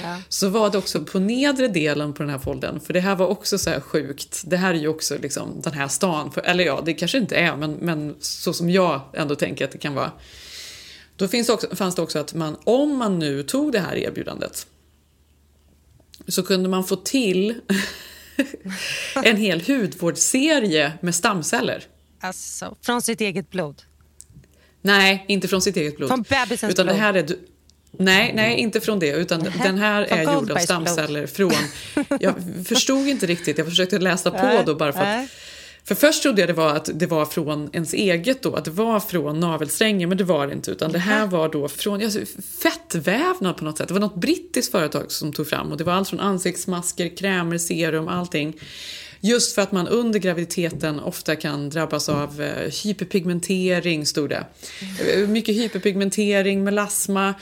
[0.03, 0.17] Ja.
[0.29, 3.27] så var det också på nedre delen på den här foldern, för det här var
[3.27, 4.41] också så här sjukt.
[4.45, 7.35] Det här är ju också liksom den här stan, för, eller ja, det kanske inte
[7.35, 10.11] är, men, men så som jag ändå tänker att det kan vara.
[11.15, 13.95] Då finns det också, fanns det också att man, om man nu tog det här
[13.95, 14.67] erbjudandet,
[16.27, 17.55] så kunde man få till
[19.23, 21.83] en hel hudvårdsserie med stamceller.
[22.19, 23.81] Alltså, från sitt eget blod.
[24.85, 26.09] Nej, inte från sitt eget blod.
[26.09, 26.95] Från bebisens utan blod.
[26.95, 27.39] Det här är, du-
[27.91, 29.11] nej, nej, inte från det.
[29.11, 30.87] Utan den här från är gjord av Goldbergs blod.
[30.87, 31.53] stamceller från...
[32.19, 32.35] Jag
[32.67, 33.57] förstod inte riktigt.
[33.57, 35.29] Jag försökte läsa på då bara för att...
[35.85, 38.71] För först trodde jag det var att det var från ens eget då, att det
[38.71, 40.71] var från navelsträngen, men det var det inte.
[40.71, 42.09] Utan det här var då från ja,
[42.61, 43.87] fettvävnad på något sätt.
[43.87, 47.57] Det var något brittiskt företag som tog fram och det var allt från ansiktsmasker, krämer,
[47.57, 48.53] serum, allting.
[49.25, 54.45] Just för att man under graviditeten ofta kan drabbas av eh, hyperpigmentering, stod det.
[55.15, 57.33] Eh, Mycket hyperpigmentering, melasma.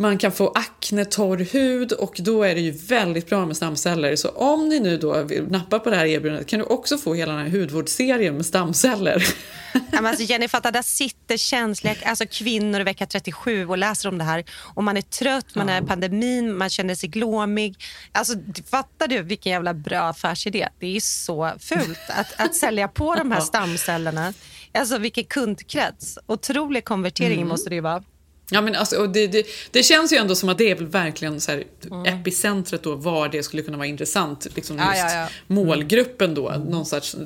[0.00, 4.16] Man kan få akne, torr hud och då är det ju väldigt bra med stamceller.
[4.16, 7.14] Så om ni nu då vill nappa på det här erbjudandet kan du också få
[7.14, 9.26] hela den här hudvårdsserien med stamceller.
[9.72, 14.08] Ja, men alltså Jenny, fatta, där sitter känsliga alltså kvinnor i vecka 37 och läser
[14.08, 14.44] om det här.
[14.74, 17.76] Och man är trött, man är i pandemin, man känner sig glåmig.
[18.12, 18.34] Alltså,
[18.70, 20.68] fattar du vilken jävla bra affärsidé?
[20.78, 24.34] Det är så fult att, att sälja på de här stamcellerna.
[24.72, 26.18] Alltså vilken kundkrets.
[26.26, 27.48] Otrolig konvertering Mm.
[27.48, 28.02] måste det ju vara.
[28.50, 31.40] Ja, men alltså, det, det, det känns ju ändå som att det är väl verkligen
[31.40, 31.64] så här,
[32.06, 34.46] epicentret då, var det skulle kunna vara intressant.
[34.56, 35.28] Liksom just ja, ja.
[35.46, 37.16] målgruppen då, någon sorts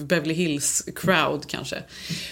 [0.00, 1.82] Beverly Hills crowd kanske.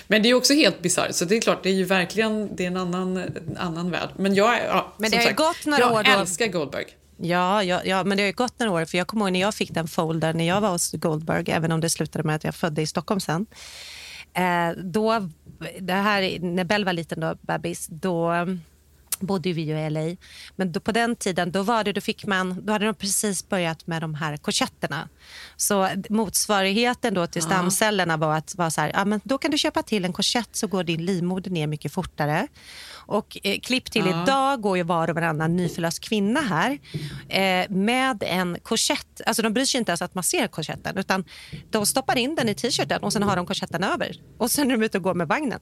[0.07, 2.63] Men det är också helt bisarrt, så det är klart, det är ju verkligen det
[2.63, 4.09] är en annan, en annan värld.
[4.17, 6.85] Men jag, ja, Men det har sagt, gått några jag år då- älskar Goldberg.
[7.17, 8.85] Ja, ja, ja, men det har ju gått några år.
[8.85, 11.73] För Jag kommer ihåg när jag fick den folder när jag var hos Goldberg, även
[11.73, 13.47] om det slutade med att jag födde i Stockholm sen.
[14.35, 15.29] Eh, då,
[15.81, 18.47] det här, när Bell var liten, då, bebis, då
[19.23, 20.17] bodde vi ju i LA.
[20.57, 23.49] Men då, på den tiden då var det, då fick man, då hade de precis
[23.49, 25.09] börjat med de här korsetterna.
[25.57, 29.59] Så motsvarigheten då till stamcellerna var att vara så här, ja, men då kan du
[29.59, 32.49] köpa till en korsett så går din livmoder ner mycket fortare.
[33.07, 34.23] Och eh, klipp till Ja.
[34.23, 36.79] idag går ju var och varannan nyförlöst kvinna här
[37.29, 39.21] eh, med en korsett.
[39.27, 41.25] Alltså de bryr sig inte ens att man ser korsetten utan
[41.71, 44.17] de stoppar in den i t-shirten och sen har de korsetten över.
[44.39, 45.61] Och sen är de ute och går med vagnen.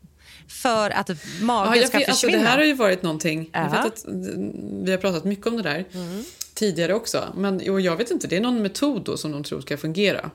[0.49, 1.09] för att
[1.41, 2.43] magen Ja, jag ska vet, alltså, försvinna.
[2.43, 3.51] det här har ju varit någonting...
[3.53, 3.69] Jag Ja.
[3.71, 6.25] vet att, mm, vi har pratat mycket om det där Mm.
[6.55, 7.33] tidigare också.
[7.37, 10.31] Men jag vet inte, det är någon metod då som de tror ska fungera.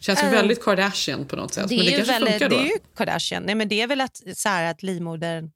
[0.00, 1.68] Känns ju Eh, väldigt Kardashian på något sätt.
[1.68, 2.56] det men är det kanske väldigt, funkar då.
[2.56, 3.42] Det är ju Kardashian.
[3.46, 5.50] Nej, men det är väl att, så här, att livmodern eh,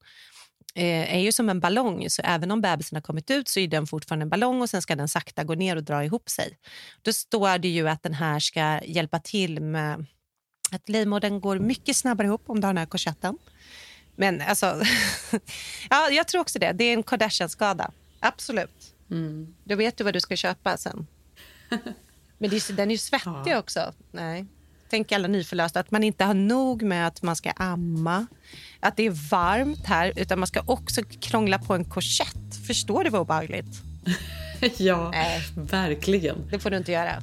[0.75, 2.11] är ju som en ballong.
[2.11, 4.83] Så även om bebisen har kommit ut så är den fortfarande en ballong och sen
[4.83, 6.59] ska den sakta gå ner och dra ihop sig.
[7.03, 10.07] Då står det ju att den här ska hjälpa till med
[10.71, 13.39] att livmodern går mycket snabbare ihop om du har den här korsetten.
[14.17, 14.83] Men alltså,
[15.91, 16.73] ja, jag tror också det.
[16.73, 17.91] Det är en Kardashian-skada.
[18.21, 18.95] Absolut.
[19.11, 19.55] Mm.
[19.65, 21.07] Då vet du vad du ska köpa sen.
[22.39, 23.93] Men det den är ju svettig också.
[24.11, 24.47] Nej.
[24.93, 28.27] Tänk alla nyförlösta, att man inte har nog med att man ska amma,
[28.81, 32.67] att det är varmt här, utan man ska också krångla på en korsett.
[32.67, 33.83] Förstår du vad obehagligt?
[34.77, 35.13] ja,
[35.55, 36.37] verkligen.
[36.51, 37.23] Det får du inte göra.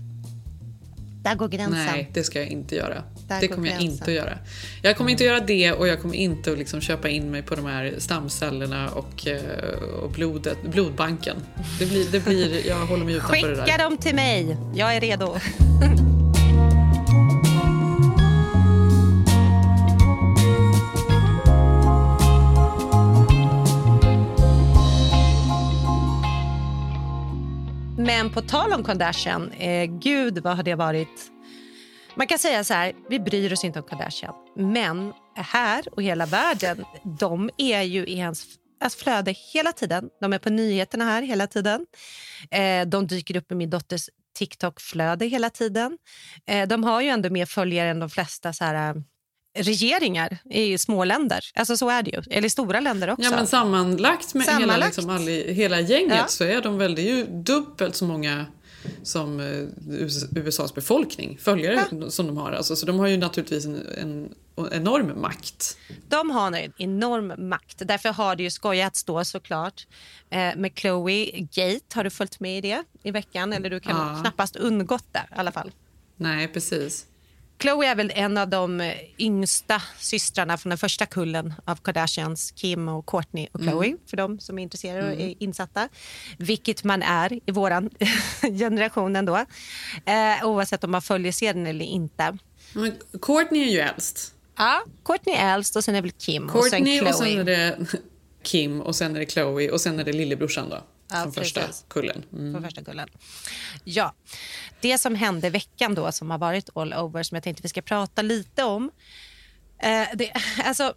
[1.23, 1.86] Där går gränsen.
[1.86, 3.03] Nej, det ska jag inte göra.
[3.27, 3.91] Där det kommer jag gränsen.
[3.91, 4.38] inte att göra.
[4.82, 7.41] Jag kommer inte att göra det och jag kommer inte att liksom köpa in mig
[7.41, 11.38] på de här stamcellerna och, eh, och blodet, blodbanken.
[11.79, 13.65] Det blir, det blir, jag håller mig utanför det där.
[13.65, 14.58] Skicka dem till mig.
[14.75, 15.36] Jag är redo.
[28.10, 31.32] Men på tal om Kardashian, eh, gud vad har det varit...
[32.15, 34.34] Man kan säga så här, vi bryr oss inte om Kardashian.
[34.56, 38.45] Men här och hela världen, de är ju i hans
[38.80, 40.10] alltså flöde hela tiden.
[40.22, 41.86] De är på nyheterna här hela tiden.
[42.52, 45.98] Eh, de dyker upp i min dotters TikTok-flöde hela tiden.
[46.48, 49.02] Eh, de har ju ändå mer följare än de flesta så här, eh,
[49.58, 51.46] regeringar i små länder.
[51.56, 52.22] Alltså så är det ju.
[52.30, 53.24] Eller i stora länder också.
[53.24, 54.98] Ja, men sammanlagt med Hela, Sammanlagt.
[54.98, 56.28] liksom, all, hela gänget Ja.
[56.28, 58.46] så är de väl, det är ju dubbelt så många
[59.04, 59.46] som eh,
[59.90, 62.52] US- USAs befolkning, följare som de har.
[62.52, 64.30] Alltså, så de har ju naturligtvis en, en
[64.72, 65.78] enorm makt.
[66.10, 67.82] De har en enorm makt.
[67.86, 69.88] Därför har det ju skojats då såklart
[70.30, 71.86] eh, med Chloe Gate.
[71.94, 73.54] Har du följt med i det i veckan?
[73.54, 74.22] Eller du kan Ja.
[74.22, 75.72] knappast undgått det i alla fall.
[76.16, 77.06] Nej, precis.
[77.62, 82.52] Chloe är väl en av de eh, yngsta systrarna från den första kullen av Kardashians,
[82.52, 83.98] Kim och Kourtney och Chloe, Mm.
[84.10, 85.30] för de som är intresserade och Mm.
[85.30, 85.89] är insatta.
[86.38, 87.89] Vilket man är i vår
[88.60, 89.36] generation ändå,
[90.06, 92.38] eh, oavsett om man följer serien eller inte.
[92.74, 94.34] Men Courtney är ju äldst.
[94.58, 97.10] Ja, Kourtney är äldst och sen är väl Kim och sen Courtney Chloe.
[97.10, 97.78] och sen är det
[98.43, 100.84] Kim och sen är det Chloe och sen är det lillebrorsan då.
[101.10, 102.26] Ja, från första kullen.
[102.34, 102.54] Mm.
[102.54, 103.10] Från första kullen.
[103.84, 104.13] Ja,
[104.82, 107.82] det som hände veckan då som har varit all over som jag tänkte vi ska
[107.82, 108.91] prata lite om.
[109.80, 110.32] Eh, det,
[110.63, 110.93] alltså,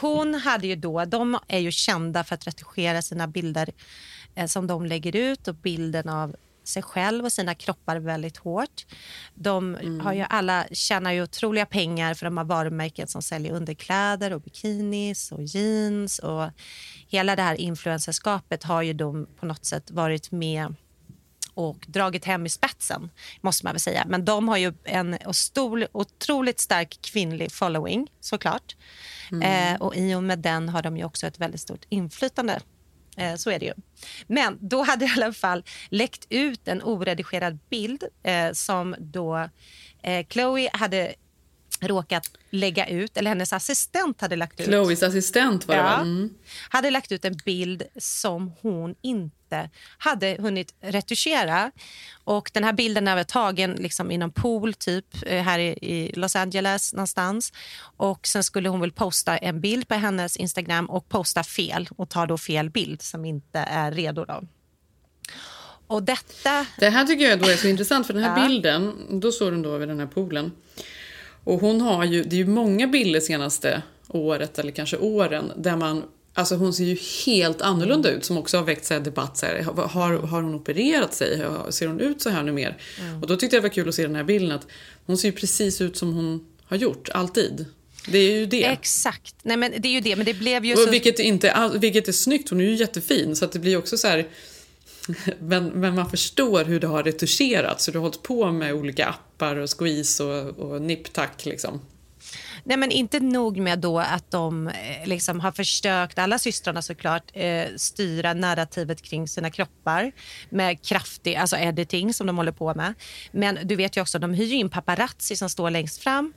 [0.00, 3.70] hon hade ju då, de är ju kända för att retuschera sina bilder
[4.34, 8.86] eh, som de lägger ut och bilden av sig själv och sina kroppar väldigt hårt.
[9.34, 14.32] De har ju alla tjänar ju otroliga pengar för de har varumärken som säljer underkläder
[14.32, 16.50] och bikinis och jeans och
[17.08, 20.74] hela det här influencerskapet har ju de på något sätt varit med
[21.54, 24.04] och dragit hem i spetsen, måste man väl säga.
[24.08, 28.76] Men de har ju en stor, otroligt stark kvinnlig following, såklart.
[29.42, 32.60] Eh, och i och med den har de ju också ett väldigt stort inflytande.
[33.16, 33.74] Eh, så är det ju.
[34.26, 39.48] Men då hade i alla fall läckt ut en oredigerad bild eh, som då
[40.02, 41.14] eh, Chloe hade
[41.80, 44.66] råkat lägga ut, eller hennes assistent hade lagt ut.
[44.66, 46.00] Chloes assistent var det Ja.
[46.00, 46.30] Mm.
[46.68, 51.70] Hade lagt ut en bild som hon inte hade hunnit retuschera.
[52.24, 56.36] Och den här bilden är tagen liksom i någon pool typ eh, här i, Los
[56.36, 57.52] Angeles någonstans.
[57.96, 62.08] Och sen skulle hon väl posta en bild på hennes Instagram och posta fel och
[62.10, 64.42] ta då fel bild som inte är redo då.
[65.86, 66.66] Och detta...
[66.78, 68.48] Det här tycker jag då är så intressant för den här Ja.
[68.48, 70.52] bilden, då står den då vid den här poolen.
[71.44, 75.76] Och hon har ju, det är ju många bilder senaste året eller kanske åren där
[75.76, 76.02] man
[76.36, 79.38] Alltså hon ser ju helt annorlunda ut som också har väckt så debatt.
[79.38, 81.44] Så här, har, har hon opererat sig?
[81.70, 82.76] Ser hon ut så här nu mer?
[83.00, 83.22] Mm.
[83.22, 84.66] Och då tyckte jag det var kul att se den här bilden att
[85.06, 87.66] hon ser ju precis ut som hon har gjort, alltid.
[88.08, 88.64] Det är ju det.
[88.64, 89.34] Exakt.
[89.42, 90.90] Nej, men det är ju det, men det blev ju så...
[90.90, 94.08] Vilket, inte, vilket är snyggt, hon är ju jättefin så att det blir också så
[94.08, 94.26] här
[95.40, 99.06] men, men man förstår hur det har retuscherats, hur du har hållit på med olika
[99.06, 101.80] appar och squeeze och, och nipptack liksom.
[102.66, 107.30] Nej, men inte nog med då att de eh, liksom har försökt, alla systrarna såklart,
[107.32, 110.12] eh, styra narrativet kring sina kroppar
[110.50, 112.94] med kraftig alltså editing som de håller på med.
[113.32, 116.32] Men du vet ju också, de hyr in paparazzi som står längst fram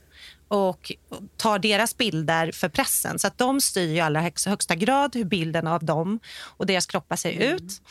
[0.48, 0.92] och
[1.36, 3.18] tar deras bilder för pressen.
[3.18, 7.16] Så att de styr i allra högsta, grad hur bilden av dem och deras kroppar
[7.16, 7.82] ser ut.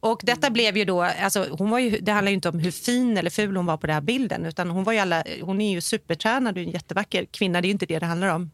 [0.00, 2.70] Och detta blev ju då, alltså hon var ju, det handlar ju inte om hur
[2.70, 5.60] fin eller ful hon var på den här bilden utan hon var ju alla, hon
[5.60, 8.50] är ju supertränad och en jättevacker kvinna, det är ju inte det det handlar om.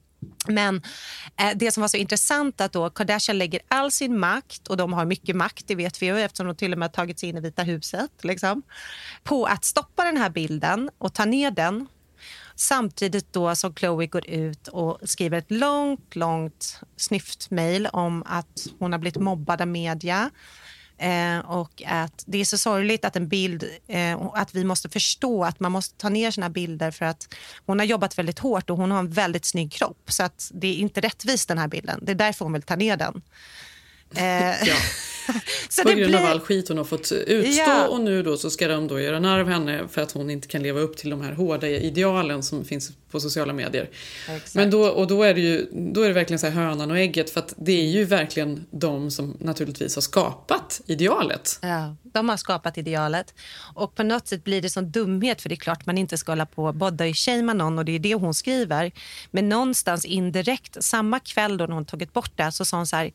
[0.48, 0.82] Men
[1.36, 4.92] eh, det som var så intressant att då Kardashian lägger all sin makt, och de
[4.92, 7.36] har mycket makt, det vet vi ju eftersom de till och med tagit sig in
[7.36, 8.62] i Vita huset, liksom,
[9.22, 11.86] på att stoppa den här bilden och ta ner den.
[12.60, 18.92] Samtidigt då som Chloe går ut och skriver ett långt, långt snyftmejl om att hon
[18.92, 20.30] har blivit mobbad av media.
[20.98, 25.44] Eh, och att det är så sorgligt att en bild, eh, att vi måste förstå
[25.44, 27.34] att man måste ta ner sina bilder för att
[27.66, 30.02] hon har jobbat väldigt hårt och hon har en väldigt snygg kropp.
[30.08, 32.00] Så att det är inte rättvist den här bilden.
[32.02, 33.22] Det är därför hon vill ta ner den.
[34.14, 34.74] Eh, Ja.
[35.68, 37.88] så På det grund av blir- all skit hon har fått utstå Ja.
[37.88, 40.48] och nu då så ska de då göra narr av henne för att hon inte
[40.48, 43.90] kan leva upp till de här hårda idealen som finns på sociala medier.
[44.54, 46.98] Men då, och då är det ju då är det verkligen så här hönan och
[46.98, 51.58] ägget för att det är ju verkligen de som naturligtvis har skapat idealet.
[51.62, 53.34] Ja, de har skapat idealet.
[53.74, 56.32] Och på något sätt blir det sån dumhet för det är klart man inte ska
[56.32, 58.92] hålla på och body-shamea någon och det är det hon skriver.
[59.30, 63.12] Men någonstans indirekt, samma kväll då hon tagit bort det så sa hon så här,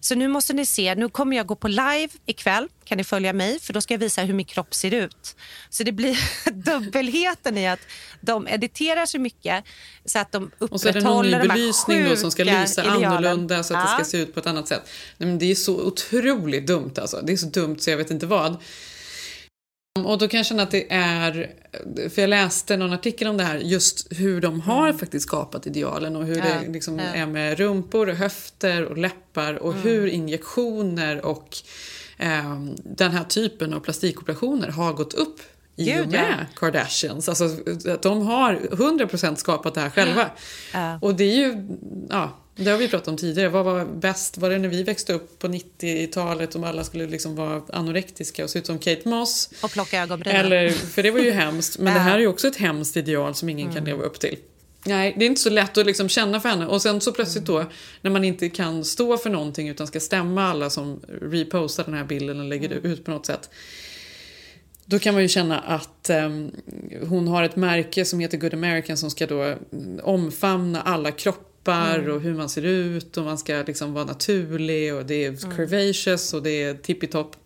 [0.00, 3.32] så nu måste ni se, nu kommer jag gå på live ikväll, kan ni följa
[3.32, 5.36] mig för då ska jag visa hur min kropp ser ut.
[5.70, 6.18] Så det blir
[6.52, 7.80] dubbelheten i att
[8.20, 9.64] de editerar så mycket
[10.04, 12.82] så att de Och så är det någon ny upprätthåller belysning då som ska lysa
[12.82, 13.04] idealen.
[13.04, 13.94] annorlunda så att det Ja.
[13.96, 14.82] ska se ut på ett annat sätt.
[15.18, 17.20] Nej, men det är så otroligt dumt alltså.
[17.22, 18.56] Det är så dumt så jag vet inte vad.
[19.98, 21.50] Och då kan jag känna att det är,
[22.10, 26.16] för jag läste någon artikel om det här, just hur de har faktiskt skapat idealen
[26.16, 26.48] och hur Mm.
[26.48, 27.04] Ja, det liksom ja.
[27.04, 29.82] är med rumpor och höfter och läppar och Mm.
[29.82, 31.56] hur injektioner och
[32.18, 35.40] eh, den här typen av plastikoperationer har gått upp
[35.76, 37.28] i Gud, och med Kardashians.
[37.28, 37.48] Alltså
[38.02, 40.30] de har 100% skapat det här själva.
[40.72, 40.98] Ja.
[41.02, 41.66] Och det är ju,
[42.10, 43.48] ja, det har vi pratat om tidigare.
[43.48, 44.38] Vad var bäst?
[44.38, 48.50] Var det när vi växte upp på 90-talet och alla skulle liksom vara anorektiska och
[48.50, 49.50] se ut som Kate Moss?
[49.62, 50.40] Och plocka ögonbrynen.
[50.46, 51.78] Eller, för det var ju hemskt.
[51.78, 53.84] Men det här är ju också ett hemskt ideal som ingen kan Mm.
[53.86, 54.36] leva upp till.
[54.84, 56.66] Nej, det är inte så lätt att liksom känna för henne.
[56.66, 57.64] Och sen så plötsligt då,
[58.02, 62.04] när man inte kan stå för någonting utan ska stämma alla som repostar den här
[62.04, 62.84] bilden och lägger Mm.
[62.92, 63.50] ut på något sätt.
[64.84, 66.50] Då kan man ju känna att ehm,
[67.08, 71.49] hon har ett märke som heter Good American som ska då mm, omfamna alla kroppar
[71.74, 72.10] Mm.
[72.10, 75.56] och hur man ser ut och man ska liksom vara naturlig och det är Mm.
[75.56, 77.36] curvaceous och det är tippitopp.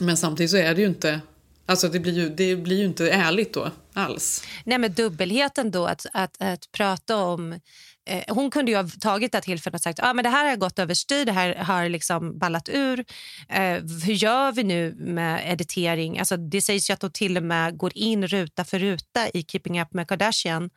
[0.00, 1.20] Men samtidigt så är det ju inte,
[1.66, 4.44] alltså det blir ju, det blir ju inte ärligt då alls.
[4.64, 7.60] Nej, men dubbelheten då, att, att, att prata om...
[8.06, 10.56] Eh, hon kunde ju ha tagit det tillfället och sagt ah, men det här har
[10.56, 13.04] gått överstyr, det här har liksom ballat ur.
[13.48, 16.18] Eh, hur gör vi nu med editering?
[16.18, 19.42] Alltså, det sägs ju att hon till och med går in ruta för ruta i
[19.48, 20.70] Keeping Up med Kardashian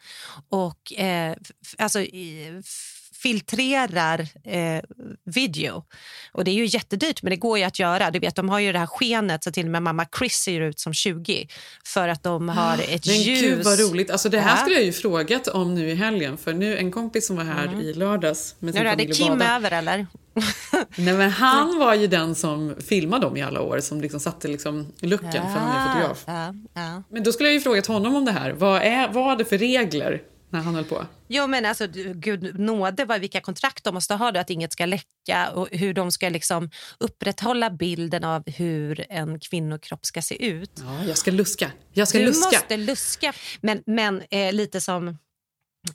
[0.49, 4.81] och eh, f- alltså, i, f- filtrerar eh,
[5.25, 5.83] video.
[6.31, 8.11] Och Det är ju jättedyrt, men det går ju att göra.
[8.11, 10.61] Du vet, de har ju det här skenet så till och med mamma Chris ser
[10.61, 11.47] ut som 20
[11.85, 13.41] för att de har ett Men ljus.
[13.41, 14.11] gud vad roligt.
[14.11, 14.57] Alltså det här Ja.
[14.57, 16.37] skulle jag ju frågat om nu i helgen.
[16.37, 19.41] För nu en kompis som var här i lördags med sin Nu familj och Kim
[19.41, 20.07] över, eller?
[20.97, 23.79] Nej men han var ju den som filmade dem i alla år.
[23.79, 26.23] Som liksom satte liksom looken för han är fotograf.
[26.27, 27.03] Ja, ja.
[27.09, 28.51] Men då skulle jag ju frågat honom om det här.
[28.51, 31.05] Vad, är, vad var det för regler när han höll på?
[31.27, 34.85] Jo, men alltså, gud nåde vad, vilka kontrakt de måste ha, då, att inget ska
[34.85, 40.71] läcka och hur de ska liksom upprätthålla bilden av hur en kvinnokropp ska se ut.
[40.75, 41.71] Ja, jag ska luska.
[41.93, 42.45] Jag ska du luska.
[42.45, 43.33] måste luska.
[43.61, 45.17] Men, men eh, lite som...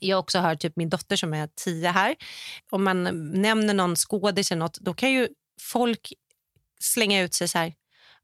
[0.00, 2.16] Jag också har typ min dotter som är tio här.
[2.70, 3.02] Om man
[3.32, 5.28] nämner någon skådis eller något, då kan ju
[5.60, 6.12] folk
[6.80, 7.72] slänga ut sig så här.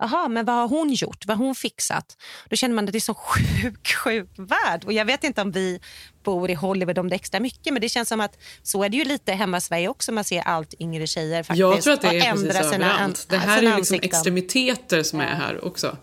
[0.00, 1.26] Jaha, men vad har hon gjort?
[1.26, 2.16] Vad har hon fixat?
[2.48, 4.84] Då känner man att det är så sjuk, sjuk värld.
[4.84, 5.80] Och jag vet inte om vi
[6.24, 8.96] bor i Hollywood om det extra mycket, men det känns som att så är det
[8.96, 10.12] ju lite hemma i Sverige också.
[10.12, 13.26] Man ser allt yngre tjejer faktiskt Jag tror att det är precis sina, överallt.
[13.28, 15.96] Det an- här är sina liksom extremiteter som är här också.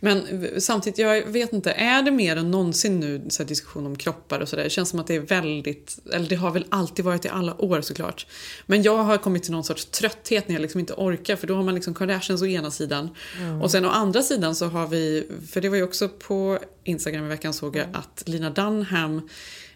[0.00, 3.96] Men samtidigt, jag vet inte, är det mer än någonsin nu så här diskussion om
[3.96, 4.64] kroppar och sådär?
[4.64, 7.60] Det känns som att det är väldigt, eller det har väl alltid varit i alla
[7.64, 8.26] år såklart.
[8.66, 11.54] Men jag har kommit till någon sorts trötthet när jag liksom inte orkar för då
[11.54, 13.08] har man liksom Kardashians å ena sidan
[13.40, 13.62] Mm.
[13.62, 17.24] och sen å andra sidan så har vi, för det var ju också på Instagram
[17.24, 17.96] i veckan såg jag Mm.
[18.00, 19.28] att Lina Dunham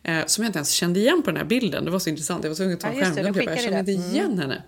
[0.02, 2.44] eh, som jag inte ens kände igen på den här bilden, det var så intressant,
[2.44, 3.92] jag var tvungen att ta Ja, en just det, skärmdump, de jag kände inte.
[4.04, 4.14] Mm.
[4.16, 4.62] igen henne.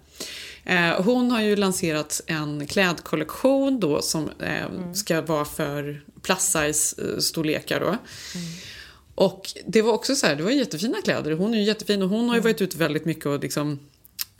[0.65, 4.95] Eh, hon har ju lanserat en klädkollektion då som eh, Mm.
[4.95, 7.19] ska vara för plus size eh,
[7.81, 7.87] då.
[7.87, 7.99] Mm.
[9.15, 11.33] Och det var också så här, det var jättefina kläder.
[11.33, 12.29] Hon är ju jättefin och hon Mm.
[12.29, 13.79] har ju varit ute väldigt mycket och liksom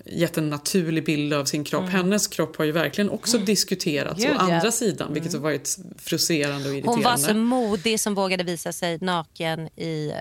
[0.05, 1.83] gett en naturlig bild av sin kropp.
[1.83, 1.93] Mm.
[1.95, 4.41] Hennes kropp har ju verkligen också diskuterats Gud, å.
[4.41, 4.55] Mm.
[4.55, 6.95] andra sidan, vilket har varit frustrerande och irriterande.
[6.95, 10.13] Hon var så modig som vågade visa sig naken i,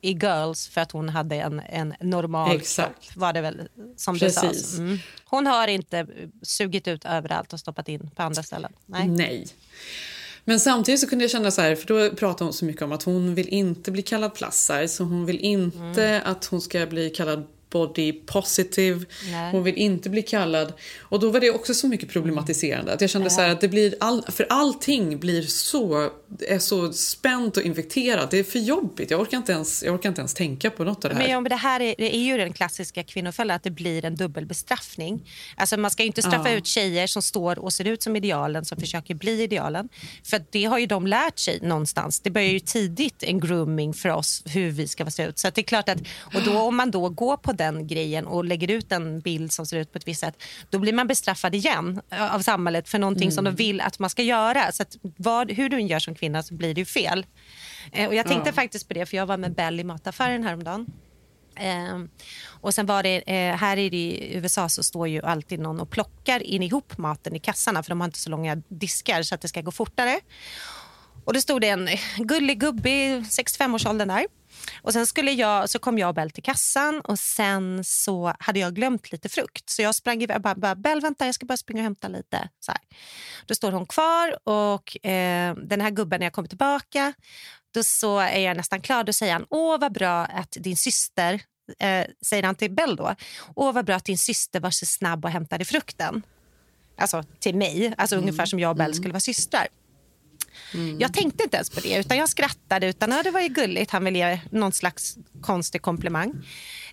[0.00, 3.02] i Girls för att hon hade en, en normal Exakt.
[3.02, 3.16] kropp.
[3.16, 4.34] Var det väl som Precis.
[4.34, 4.78] det sades.
[4.78, 4.98] Mm.
[5.24, 6.06] Hon har inte
[6.42, 8.72] sugit ut överallt och stoppat in på andra ställen.
[8.86, 9.08] Nej.
[9.08, 9.46] Nej.
[10.44, 12.92] Men samtidigt så kunde jag känna så här, för då pratade hon så mycket om
[12.92, 16.22] att hon vill inte bli kallad plus size, hon vill inte Mm.
[16.24, 19.52] att hon ska bli kallad body positive, Nej.
[19.52, 20.72] hon vill inte bli kallad...
[21.00, 22.92] Och då var det också så mycket problematiserande.
[22.92, 26.10] Att jag kände så här att det blir all, för allting blir så,
[26.48, 28.30] är så spänt och infekterat.
[28.30, 29.10] Det är för jobbigt.
[29.10, 31.22] Jag orkar inte ens, jag orkar inte ens tänka på något av det här.
[31.22, 34.04] Men ja, men det här är, det är ju den klassiska kvinnofällan, att det blir
[34.04, 35.30] en dubbelbestraffning.
[35.56, 36.56] Alltså man ska inte straffa Ja.
[36.56, 39.88] ut tjejer som står och ser ut som idealen, som försöker bli idealen.
[40.24, 42.20] För det har ju de lärt sig någonstans.
[42.20, 45.38] Det börjar ju tidigt en grooming för oss, hur vi ska se ut.
[45.38, 45.98] Så det är klart att,
[46.34, 49.66] och då, om man då går på den grejen och lägger ut en bild som
[49.66, 52.98] ser ut på ett visst sätt, då blir man bestraffad igen eh, av samhället för
[52.98, 54.72] någonting som de vill att man ska göra.
[54.72, 54.84] Så
[55.16, 57.26] vad, hur du än gör som kvinna så blir det ju fel.
[57.92, 58.52] Eh, Och jag tänkte Ja.
[58.54, 60.86] faktiskt på det, för jag var med Bell i mataffären häromdagen.
[61.56, 62.08] Ehm,
[62.46, 65.90] och sen var det, eh, här i i USA så står ju alltid någon och
[65.90, 69.40] plockar in ihop maten i kassarna för de har inte så långa diskar så att
[69.40, 70.20] det ska gå fortare.
[71.24, 71.88] Och det stod det en
[72.18, 74.26] gullig gubbe i 65-årsåldern där.
[74.82, 78.58] Och sen skulle jag, så kom jag och Bell till kassan och sen så hade
[78.58, 79.70] jag glömt lite frukt.
[79.70, 82.08] Så jag sprang iväg och bara, bara Bell vänta jag ska bara springa och hämta
[82.08, 82.48] lite.
[82.60, 82.80] Så här.
[83.46, 87.12] Då står hon kvar och eh, den här gubben när jag kommer tillbaka
[87.74, 89.04] då så är jag nästan klar.
[89.04, 91.34] Då säger han, åh vad bra att din syster,
[91.78, 93.14] eh, säger han till Bell då,
[93.54, 96.22] åh vad bra att din syster var så snabb och hämtade frukten.
[96.96, 99.68] Alltså till mig, alltså ungefär som jag och Bell skulle vara systrar.
[100.98, 102.86] Jag tänkte inte ens på det, utan jag skrattade.
[102.86, 106.30] Utan, ja, det var ju gulligt, han ville ge någon slags konstig komplimang.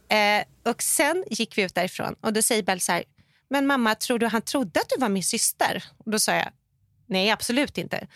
[0.09, 3.03] Eh, och Sen gick vi ut därifrån och då säger Bell så här,
[3.49, 5.83] men mamma, tror du han trodde att du var min syster?
[6.05, 6.47] Och Då sa jag,
[7.07, 8.07] nej absolut inte.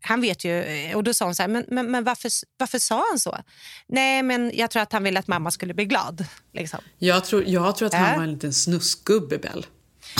[0.00, 3.04] Han vet ju, och då sa hon så här, men, men, men varför, varför sa
[3.10, 3.38] han så?
[3.86, 6.24] Nej, men jag tror att han ville att mamma skulle bli glad.
[6.52, 6.80] Liksom.
[6.98, 8.16] Jag tror, jag tror att han Äh?
[8.16, 9.66] var en liten snuskgubbe, Bell.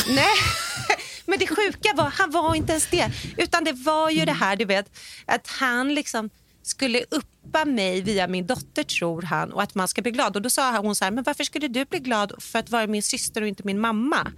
[0.09, 0.27] Nej,
[1.27, 3.11] men det sjuka var han var inte ens det.
[3.37, 6.31] Utan det var ju det här, du vet, att han liksom
[6.63, 10.37] skulle uppa mig via min dotter, tror han, och att man ska bli glad.
[10.37, 12.87] Och Då sa hon så här, men varför skulle du bli glad för att vara
[12.87, 14.33] min syster och inte min mamma?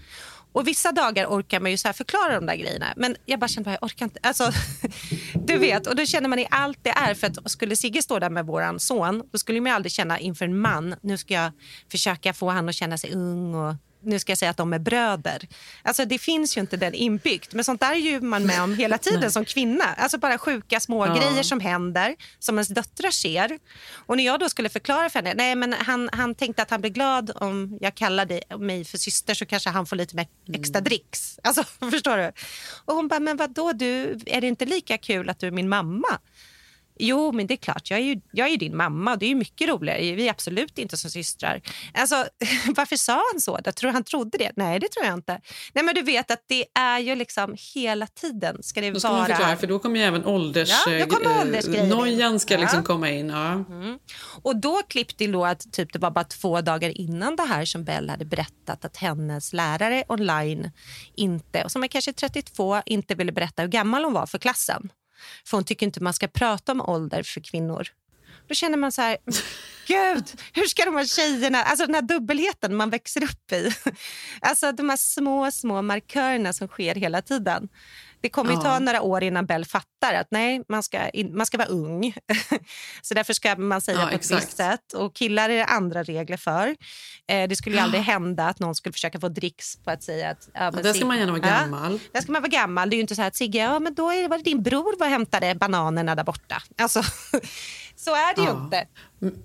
[0.52, 2.86] Och Vissa dagar orkar man ju så här förklara de där grejerna.
[2.96, 4.20] Men jag bara kände bara, jag orkar inte.
[4.22, 4.50] Alltså,
[5.46, 7.14] du vet, och då känner man i allt det är.
[7.14, 10.18] För att skulle Sigge stå där med vår son, då skulle man ju aldrig känna
[10.18, 11.52] inför en man, nu ska jag
[11.90, 14.78] försöka få han att känna sig ung och nu ska jag säga att de är
[14.78, 15.48] bröder.
[15.82, 17.54] Alltså det finns ju inte den inbyggt.
[17.54, 19.84] Men sånt där är ju man med om hela tiden som kvinna.
[19.84, 21.14] Alltså bara sjuka små Ja.
[21.16, 23.58] grejer som händer, som ens döttrar ser.
[24.06, 26.80] Och när jag då skulle förklara för henne, nej men han, han tänkte att han
[26.80, 30.80] blev glad om jag kallade mig för syster så kanske han får lite mer extra
[30.80, 31.38] dricks.
[31.42, 32.32] Alltså förstår du?
[32.84, 35.50] Och hon bara, men vad då du, är det inte lika kul att du är
[35.50, 36.18] min mamma?
[36.98, 37.90] Jo, men det är klart.
[37.90, 39.16] Jag är ju, jag är ju din mamma.
[39.16, 40.00] Det är ju mycket roligare.
[40.14, 41.60] Vi är absolut inte som systrar.
[41.94, 42.26] Alltså,
[42.76, 43.58] varför sa han så?
[43.64, 44.52] Jag tror han trodde det.
[44.56, 45.40] Nej, det tror jag inte.
[45.72, 49.10] Nej, men du vet att det är ju liksom hela tiden ska det Då ska
[49.12, 49.26] vara...
[49.26, 50.68] förklara, för då kommer ju även ålders...
[50.86, 51.88] Ja, då kommer eh, åldersgrejen.
[51.88, 52.60] Nojan ska Ja.
[52.60, 53.28] liksom komma in.
[53.28, 53.52] Ja.
[53.52, 53.98] Mm.
[54.42, 57.84] Och då klippte då att typ det var bara två dagar innan det här som
[57.84, 60.70] Bell hade berättat att hennes lärare online
[61.14, 64.88] inte, och som är kanske 32, inte ville berätta hur gammal hon var för klassen.
[65.44, 67.88] För hon tycker inte man ska prata om ålder för kvinnor.
[68.48, 69.16] Då känner man så här,
[69.86, 73.72] gud, hur ska de här tjejerna, alltså den här dubbelheten man växer upp i.
[74.40, 77.68] Alltså de här små, små markörerna som sker hela tiden.
[78.20, 78.62] Det kommer ju Ja.
[78.62, 82.14] ta några år innan Bell fattar att nej, man ska, in, man ska vara ung.
[83.02, 84.42] så därför ska man säga Ja, på ett exakt.
[84.46, 84.92] visst sätt.
[84.92, 86.76] Och killar är det andra regler för.
[87.28, 90.30] Eh, det skulle ju aldrig hända att någon skulle försöka få dricks på att säga
[90.30, 90.48] att...
[90.54, 92.00] Ja, där ska man gärna vara Ja, gammal.
[92.12, 92.90] där ska man vara gammal.
[92.90, 94.44] Det är ju inte så här att Sigge, ja men då är det, var det
[94.44, 96.62] din bror var och hämtade bananerna där borta.
[96.78, 97.02] Alltså,
[97.96, 98.64] så är det ju Ja.
[98.64, 98.86] inte.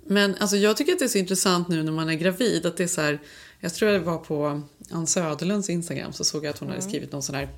[0.08, 2.66] Men alltså, jag tycker att det är så intressant nu när man är gravid.
[2.66, 3.20] Att det är så här,
[3.60, 4.62] jag tror det var på
[4.92, 7.50] Ann Söderlunds Instagram så såg jag att hon hade skrivit någon sån här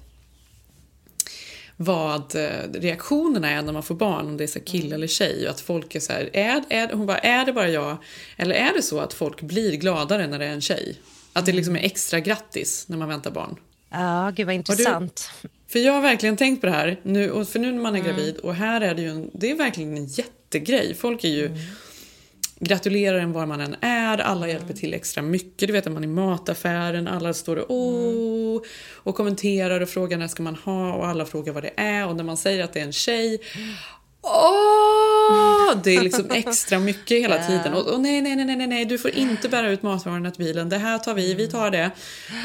[1.78, 5.46] vad eh, reaktionerna är när man får barn, om det är så kille eller tjej.
[5.46, 7.98] Och att folk är så här, är, är, hon bara, är det bara jag?
[8.38, 10.96] Eller är det så att folk blir gladare när det är en tjej?
[11.34, 13.56] Att det liksom är extra grattis när man väntar barn?
[13.90, 15.32] Ja, gud vad intressant.
[15.68, 18.38] För jag har verkligen tänkt på det här, nu, för nu när man är gravid,
[18.38, 20.94] och här är det ju en, det är verkligen en jättegrej.
[20.94, 21.52] Folk är ju
[22.60, 25.68] gratulerar en var man än är, alla hjälper till extra mycket.
[25.68, 28.62] Du vet när man är i mataffären, alla står och åh
[28.94, 32.16] och kommenterar och frågar när ska man ha och alla frågar vad det är och
[32.16, 33.40] när man säger att det är en tjej
[34.28, 35.78] Åh!
[35.84, 37.74] Det är liksom extra mycket hela tiden.
[37.74, 40.70] Och, och nej, nej, nej, nej, nej, du får inte bära ut matvarorna till bilen.
[40.70, 41.92] Det här tar vi, vi tar det.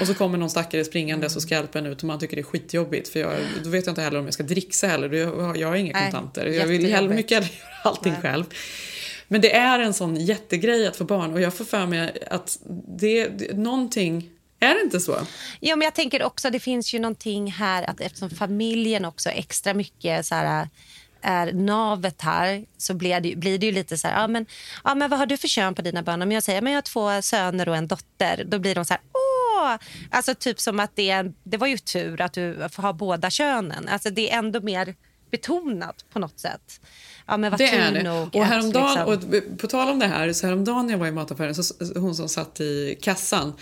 [0.00, 2.42] Och så kommer någon stackare springande och ska hjälpa en ut och man tycker det
[2.42, 3.08] är skitjobbigt.
[3.08, 3.32] För jag,
[3.64, 5.12] då vet jag inte heller om jag ska dricksa heller.
[5.12, 6.46] Jag, jag har inga kontanter.
[6.46, 8.44] Jag vill hellre, mycket hellre göra allting själv.
[9.32, 12.58] Men det är en sån jättegrej att få barn och jag får för mig att
[12.98, 15.18] det, det någonting Är det inte så?
[15.60, 19.74] Ja, men jag tänker också det finns ju någonting här att eftersom familjen också extra
[19.74, 20.68] mycket så här,
[21.20, 24.46] är navet här så blir det, blir det ju lite så här, ja men,
[24.84, 26.22] ja men vad har du för kön på dina barn?
[26.22, 28.94] Om jag säger, men jag har två söner och en dotter, då blir de så
[28.94, 29.76] här, åh!
[30.10, 33.88] Alltså typ som att det, är, det var ju tur att du har båda könen.
[33.88, 34.94] Alltså det är ändå mer
[35.30, 36.80] betonat på något sätt.
[37.30, 38.02] Ja, men det är det.
[38.02, 39.34] Nog och häromdagen, liksom...
[39.52, 42.14] och på tal om det här, så häromdagen när jag var i mataffären, så, hon
[42.14, 43.52] som satt i kassan,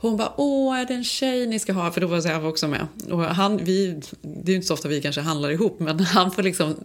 [0.00, 2.68] hon bara “Åh, är det en tjej ni ska ha?” För då var jag också
[2.68, 2.86] med.
[3.10, 6.30] Och han, vi, det är ju inte så ofta vi kanske handlar ihop, men han
[6.30, 6.76] får liksom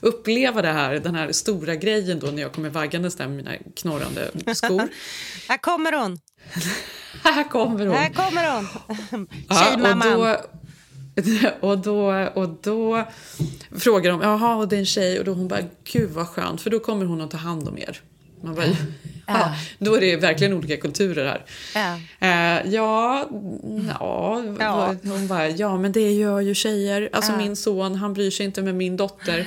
[0.00, 3.52] uppleva det här, den här stora grejen då när jag kommer vaggandes där med mina
[3.76, 4.88] knorrande skor.
[5.48, 6.18] här kommer hon!
[7.24, 7.96] här kommer hon!
[7.96, 9.28] Här kommer hon!
[9.50, 10.20] Tjejmamman!
[10.20, 10.40] Ja,
[11.60, 13.08] och då, och då
[13.78, 15.18] frågar de, jaha, och det är en tjej.
[15.18, 15.60] Och då hon bara,
[15.92, 18.00] gud vad skönt, för då kommer hon att ta hand om er.
[18.42, 18.66] Man bara,
[19.26, 19.54] ja.
[19.78, 21.44] Då är det verkligen olika kulturer här.
[21.74, 21.94] Ja,
[22.28, 23.28] eh, ja,
[24.00, 24.94] ja, ja.
[25.02, 27.08] Hon bara, ja men det gör ju tjejer.
[27.12, 27.38] Alltså ja.
[27.38, 29.46] min son, han bryr sig inte med min dotter.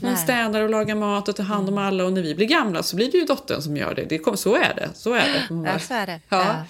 [0.00, 2.82] Hon städar och lagar mat och tar hand om alla och när vi blir gamla
[2.82, 4.04] så blir det ju dottern som gör det.
[4.04, 4.90] det så är det.
[4.94, 5.54] Så är det.
[5.54, 6.20] Bara, ja, så är det.
[6.28, 6.64] Ja.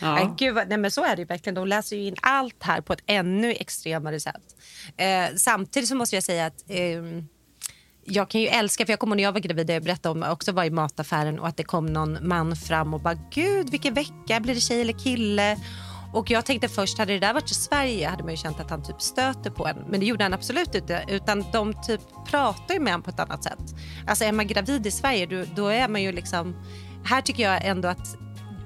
[0.00, 0.34] Ja.
[0.38, 1.54] Gud, nej, men så är det ju verkligen.
[1.54, 4.56] De läser ju in allt här på ett ännu extremare sätt.
[4.96, 7.02] Eh, samtidigt så måste jag säga att eh,
[8.04, 10.52] jag kan ju älska, för jag kommer när jag var gravid, jag berättade om, också
[10.52, 14.40] var i mataffären och att det kom någon man fram och bara gud vilken vecka,
[14.40, 15.56] blir det tjej eller kille?
[16.12, 18.70] Och jag tänkte först, hade det där varit i Sverige hade man ju känt att
[18.70, 19.76] han typ stöter på en.
[19.88, 21.04] Men det gjorde han absolut inte.
[21.08, 23.58] Utan de typ pratar ju med en på ett annat sätt.
[24.06, 26.56] Alltså är man gravid i Sverige då, då är man ju liksom...
[27.04, 28.16] Här tycker jag ändå att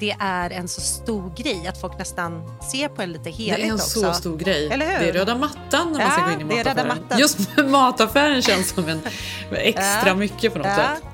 [0.05, 3.62] det är en så stor grej att folk nästan ser på en lite heligt Det
[3.62, 4.00] är en också.
[4.00, 4.68] så stor grej.
[4.72, 4.98] Eller hur?
[4.98, 6.64] Det är röda mattan när man ja, ska gå in i mataffären.
[6.64, 7.18] Det är röda mattan.
[7.18, 9.00] Just mataffären känns som en
[9.50, 10.76] extra ja, mycket på något ja.
[10.76, 11.05] sätt.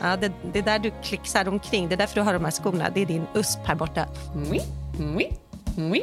[0.00, 1.88] Ja, det, det är där du klicksar omkring.
[1.88, 2.90] Det är därför du har de här skorna.
[2.94, 4.06] Det är din USP här borta.
[4.50, 4.60] Oui,
[4.98, 5.30] oui,
[5.76, 6.02] oui.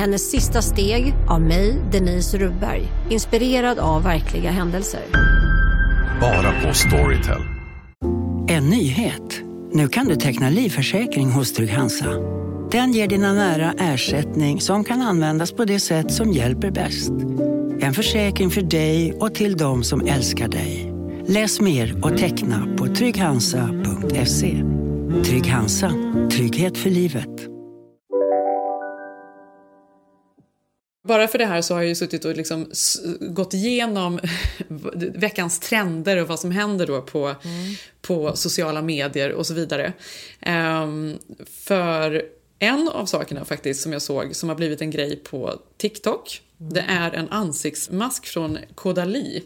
[0.00, 2.82] Hennes sista steg av mig, Denise Rubberg.
[3.10, 5.00] Inspirerad av verkliga händelser.
[6.20, 7.40] Bara på Storytel.
[8.48, 9.40] En nyhet.
[9.72, 12.06] Nu kan du teckna livförsäkring hos Trygg-Hansa.
[12.70, 17.12] Den ger dina nära ersättning som kan användas på det sätt som hjälper bäst.
[17.80, 20.92] En försäkring för dig och till de som älskar dig.
[21.26, 24.64] Läs mer och teckna på trygghansa.se.
[25.24, 25.92] Trygg Hansa.
[26.30, 27.49] Trygghet för livet.
[31.02, 32.70] Bara för det här så har jag ju suttit och liksom
[33.20, 34.20] gått igenom
[35.14, 37.74] veckans trender och vad som händer då på, mm.
[38.00, 39.92] på sociala medier och så vidare.
[40.46, 42.22] Um, för
[42.58, 46.72] en av sakerna faktiskt som jag såg som har blivit en grej på TikTok, mm.
[46.72, 49.42] det är en ansiktsmask från Kodali.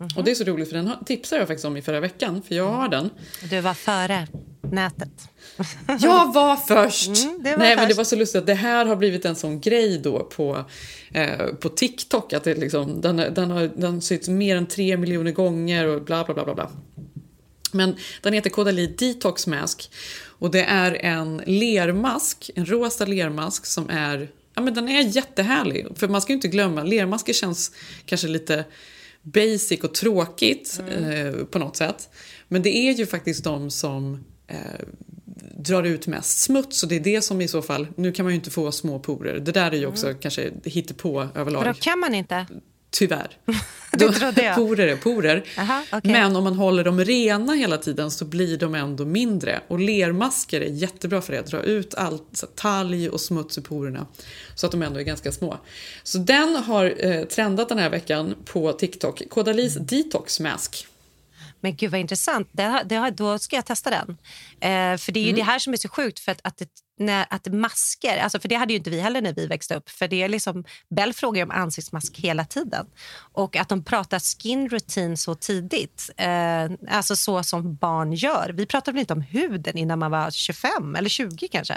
[0.00, 0.18] Mm -hmm.
[0.18, 2.54] Och det är så roligt för den tipsade jag faktiskt om i förra veckan, för
[2.54, 3.10] jag har den.
[3.50, 4.26] Du var före
[4.72, 5.28] nätet.
[6.00, 7.24] jag var först!
[7.24, 7.76] Mm, var Nej först.
[7.76, 10.64] men det var så lustigt att det här har blivit en sån grej då på,
[11.12, 12.32] eh, på TikTok.
[12.32, 16.24] Att det liksom, den, den har den syns mer än tre miljoner gånger och bla
[16.24, 16.54] bla bla bla.
[16.54, 16.70] bla.
[17.72, 19.90] Men den heter Kodali Detox Mask.
[20.24, 25.86] Och det är en lermask, en rosa lermask som är, ja men den är jättehärlig.
[25.94, 27.72] För man ska ju inte glömma, lermasker känns
[28.06, 28.64] kanske lite
[29.32, 31.04] basic och tråkigt mm.
[31.04, 32.08] eh, på något sätt.
[32.48, 34.56] Men det är ju faktiskt de som eh,
[35.58, 38.32] drar ut mest smuts och det är det som i så fall, nu kan man
[38.32, 40.18] ju inte få små porer, det där är ju också mm.
[40.18, 41.64] kanske hittepå överlag.
[41.64, 42.46] Då kan man inte?
[42.90, 43.36] Tyvärr.
[43.98, 44.56] det trodde jag.
[44.56, 45.44] Porer är porer.
[45.58, 46.12] Aha, okay.
[46.12, 49.60] Men om man håller dem rena hela tiden så blir de ändå mindre.
[49.68, 51.50] Och lermasker är jättebra för det.
[51.50, 54.06] Dra ut allt, talg och smuts ur porerna.
[54.54, 55.58] Så att de ändå är ganska små.
[56.02, 59.22] Så den har eh, trendat den här veckan på TikTok.
[59.30, 60.86] Kodalis Detox Mask.
[61.60, 62.48] Men gud vad intressant.
[62.52, 64.16] Det, det, då ska jag testa den.
[64.60, 65.38] Eh, för det är ju mm.
[65.38, 66.20] det här som är så sjukt.
[66.20, 66.68] För att, att, det,
[66.98, 69.90] när, att masker, alltså för det hade ju inte vi heller när vi växte upp.
[69.90, 72.86] För det är liksom, Bell frågar om ansiktsmask hela tiden.
[73.32, 76.10] Och att de pratar skin routine så tidigt.
[76.16, 78.50] Eh, alltså så som barn gör.
[78.54, 81.74] Vi pratade väl inte om huden innan man var 25 eller 20 kanske?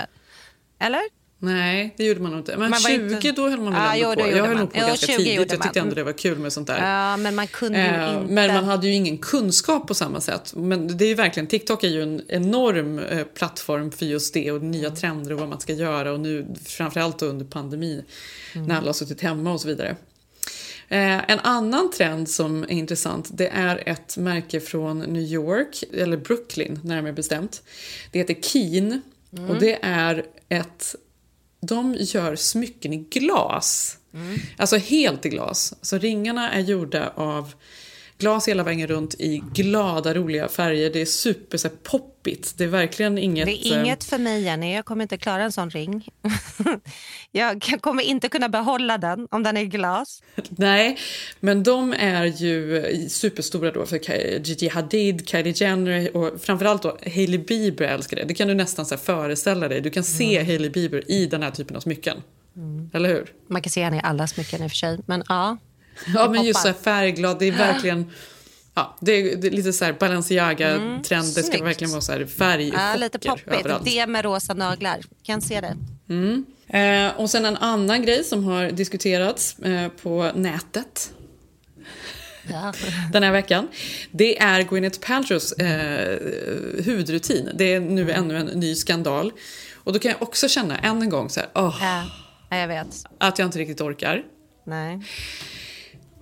[0.79, 1.20] Eller?
[1.43, 2.51] Nej, det gjorde man nog inte.
[2.57, 4.37] Men Man var 20 inte- då höll man väl Ja, ändå jo, på.
[4.37, 4.67] Jag höll man.
[4.67, 5.51] på Jo, ganska 20 tidigt.
[5.51, 6.77] Jag tyckte ändå det var kul med sånt där.
[6.87, 8.33] Ja, men man kunde Eh, inte...
[8.33, 10.53] Men man hade ju ingen kunskap på samma sätt.
[10.55, 14.51] Men det är ju verkligen, TikTok är ju en enorm eh, plattform för just det
[14.51, 18.03] och nya trender och vad man ska göra och nu framförallt under pandemin
[18.53, 19.95] när alla har suttit hemma och så vidare.
[20.89, 26.17] Eh, en annan trend som är intressant det är ett märke från New York, eller
[26.17, 27.63] Brooklyn närmare bestämt.
[28.11, 29.01] Det heter Keen
[29.49, 30.95] och det är ett...
[31.61, 33.97] De gör smycken i glas.
[34.57, 35.73] Alltså helt i glas.
[35.81, 37.53] Så ringarna är gjorda av
[38.21, 40.89] glas hela vägen runt i glada, roliga färger.
[40.89, 42.53] Det är super så här, poppigt.
[42.57, 43.45] Det är verkligen inget...
[43.45, 44.75] Det är eh, inget för mig, Jenny.
[44.75, 46.09] Jag kommer inte klara en sån ring.
[47.31, 50.23] jag kommer inte kunna behålla den om den är i glas.
[50.49, 50.97] Nej,
[51.39, 53.99] men de är ju superstora då för
[54.47, 58.23] Gigi Hadid, Kylie Jenner och framförallt då Hailey Bieber älskar det.
[58.23, 59.81] Det kan du nästan så här föreställa dig.
[59.81, 60.47] Du kan se Mm.
[60.47, 62.17] Hailey Bieber i den här typen av smycken.
[62.93, 63.33] Eller hur?
[63.47, 64.99] Man kan se henne i alla smycken i och för sig.
[65.05, 65.57] Men ja.
[66.15, 67.39] Ja, men just så färgglad.
[67.39, 68.11] Det är verkligen...
[68.73, 71.25] Ja, det är, det är lite så här Balenciaga-trend.
[71.27, 71.63] det ska snyggt.
[71.63, 73.47] verkligen vara så här färgchocker Ja, lite poppigt.
[73.47, 73.85] överallt.
[73.85, 74.99] Det med rosa naglar.
[75.23, 75.77] Kan se det.
[76.09, 76.45] Mm.
[76.67, 81.11] Eh, och sen en annan grej som har diskuterats eh, på nätet
[82.49, 82.73] Ja.
[83.13, 83.67] den här veckan.
[84.11, 86.19] Det är Gwyneth Paltrows eh,
[86.85, 87.49] hudrutin.
[87.53, 89.31] Det är nu ännu en ny skandal.
[89.83, 91.73] Och då kan jag också känna än en gång så här, Ja,
[92.49, 92.87] ja, jag vet.
[93.17, 94.23] att jag inte riktigt orkar.
[94.65, 94.99] Nej.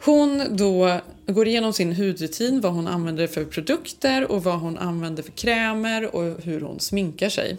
[0.01, 5.23] Hon då går igenom sin hudrutin, vad hon använder för produkter och vad hon använder
[5.23, 7.57] för krämer och hur hon sminkar sig.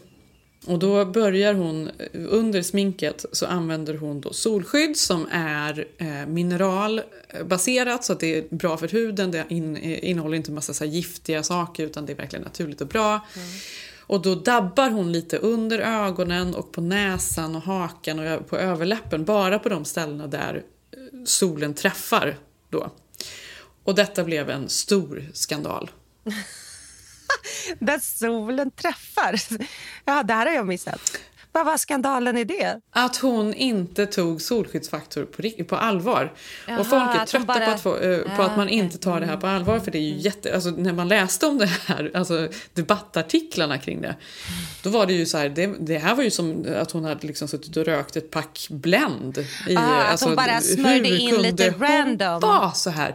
[0.66, 8.04] Och då börjar hon, under sminket så använder hon då solskydd som är eh, mineralbaserat
[8.04, 9.30] så att det är bra för huden.
[9.30, 12.86] Det in, eh, innehåller inte massa så giftiga saker utan det är verkligen naturligt och
[12.86, 13.20] bra.
[14.00, 19.24] Och då dabbar hon lite under ögonen och på näsan och hakan och på överläppen.
[19.24, 20.62] Bara på de ställena där
[21.24, 22.92] solen träffar då.
[23.84, 25.90] Och detta blev en stor skandal.
[27.78, 29.34] Där solen träffar.
[30.04, 31.20] Ja, det här har jag missat.
[31.52, 32.80] Vad var skandalen i det?
[32.92, 36.32] Att hon inte tog solskyddsfaktor på, på allvar.
[36.68, 38.68] Jaha, och folk är att hon trötta bara- på, att få, eh, på att man
[38.68, 39.78] inte tar det här på allvar.
[39.80, 40.54] För det är ju jätte...
[40.54, 44.16] Alltså, när man läste om det här, alltså debattartiklarna kring det.
[44.82, 47.26] Då var det ju så här, det, det här var ju som att hon hade
[47.26, 49.38] liksom suttit och rökt ett pack Blend.
[49.68, 52.40] I, Ah, att alltså, hon bara smörjde hur in lite hon random.
[52.40, 53.14] vara så här?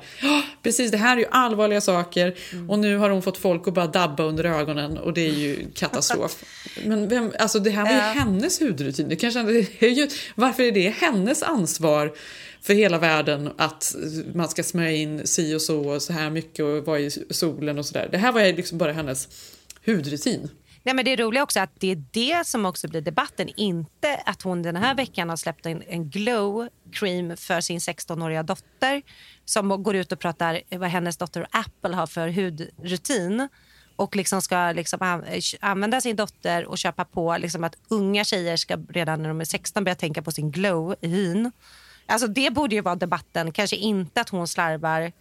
[0.64, 2.36] Precis, det här är ju allvarliga saker.
[2.70, 5.72] Och nu har hon fått folk att bara dabba under ögonen och det är ju
[5.76, 6.44] katastrof.
[6.86, 9.10] Men vem, alltså det här var ju Ja hennes hudrutin.
[9.10, 9.44] Det kanske,
[9.80, 12.14] det är ju, varför är det hennes ansvar
[12.62, 13.96] för hela världen att
[14.34, 17.78] man ska smörja in si och så och så här mycket och vara i solen
[17.78, 18.10] och sådär.
[18.12, 19.28] Det här var ju liksom bara hennes
[19.86, 20.50] hudrutin.
[20.86, 23.50] Nej, men det roliga också är att det är det som också blir debatten.
[23.56, 28.44] Inte att hon den här veckan har släppt en, en glow cream för sin 16-åriga
[28.44, 29.02] dotter
[29.46, 33.48] som går ut och pratar vad hennes dotter Apple har för hudrutin
[33.96, 35.24] och liksom ska liksom an-
[35.60, 39.46] använda sin dotter och köpa på liksom att unga tjejer ska redan när de är
[39.46, 41.52] 16 börja tänka på sin glow i hyn.
[42.06, 45.12] Alltså det borde ju vara debatten, kanske inte att hon slarvar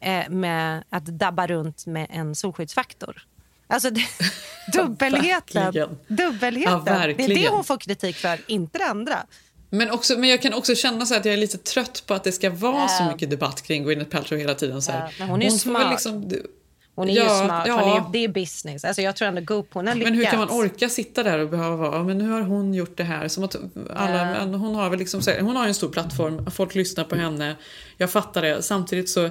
[0.00, 3.26] eh, med att dabba runt med en solskyddsfaktor.
[3.66, 4.06] Alltså det,
[4.72, 5.72] dubbelheten.
[6.08, 6.82] dubbelheten.
[6.86, 9.26] Ja, det är det hon får kritik för, inte det andra.
[9.70, 12.24] Men, också, men jag kan också känna så att jag är lite trött på att
[12.24, 13.12] det ska vara så Ja.
[13.12, 14.82] mycket debatt kring Gwyneth Paltrow hela tiden.
[14.82, 15.14] Så här.
[15.18, 15.90] Men hon är väl smart.
[15.90, 16.32] Liksom,
[16.98, 17.96] Hon är Ja, ju smart, ja.
[17.96, 18.84] är, det är business.
[18.84, 20.10] Alltså jag tror ändå Goop, hon har lyckats.
[20.10, 22.96] Men hur kan man orka sitta där och behöva vara, men nu har hon gjort
[22.96, 23.28] det här.
[23.28, 23.56] Som att
[23.96, 24.24] alla, Ja.
[24.24, 27.56] men hon har väl liksom, hon har ju en stor plattform, folk lyssnar på henne.
[27.96, 28.62] Jag fattar det.
[28.62, 29.30] Samtidigt så,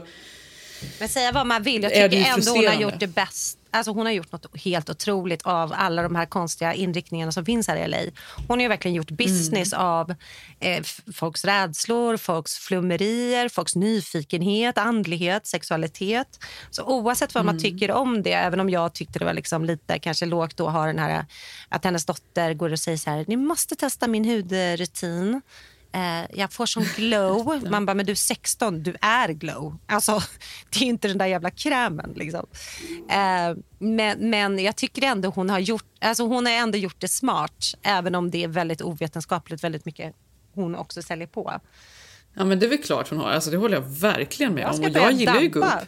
[1.00, 3.58] Men säga vad man vill, jag tycker ändå hon har gjort det bäst.
[3.78, 7.68] Alltså hon har gjort något helt otroligt av alla de här konstiga inriktningarna som finns
[7.68, 7.98] här i LA.
[8.48, 9.86] Hon har ju verkligen gjort business Mm.
[9.86, 10.16] av
[10.60, 16.40] eh, folks rädslor, folks flummerier, folks nyfikenhet, andlighet, sexualitet.
[16.72, 17.64] Så oavsett vad man Mm.
[17.64, 20.86] tycker om det, även om jag tyckte det var liksom lite kanske lågt att ha
[20.86, 21.26] den här
[21.70, 25.42] att hennes dotter går och säger så här, ni måste testa min hudrutin.
[25.92, 27.62] Eh, jag får sån glow.
[27.72, 29.78] Man bara, men du är 16, du är glow.
[29.86, 30.22] Alltså,
[30.70, 32.14] det är inte den där jävla krämen.
[32.16, 32.46] Liksom.
[33.10, 37.08] Eh, men, men jag tycker ändå hon har gjort alltså hon har ändå gjort det
[37.08, 37.66] smart.
[37.82, 40.16] Även om det är väldigt ovetenskapligt väldigt mycket
[40.54, 41.60] hon också säljer på.
[42.34, 43.30] ja men det är väl klart hon har.
[43.30, 44.80] Alltså, det håller jag verkligen med Jag om.
[44.84, 45.80] Och jag gillar ju dabba.
[45.80, 45.88] Goop.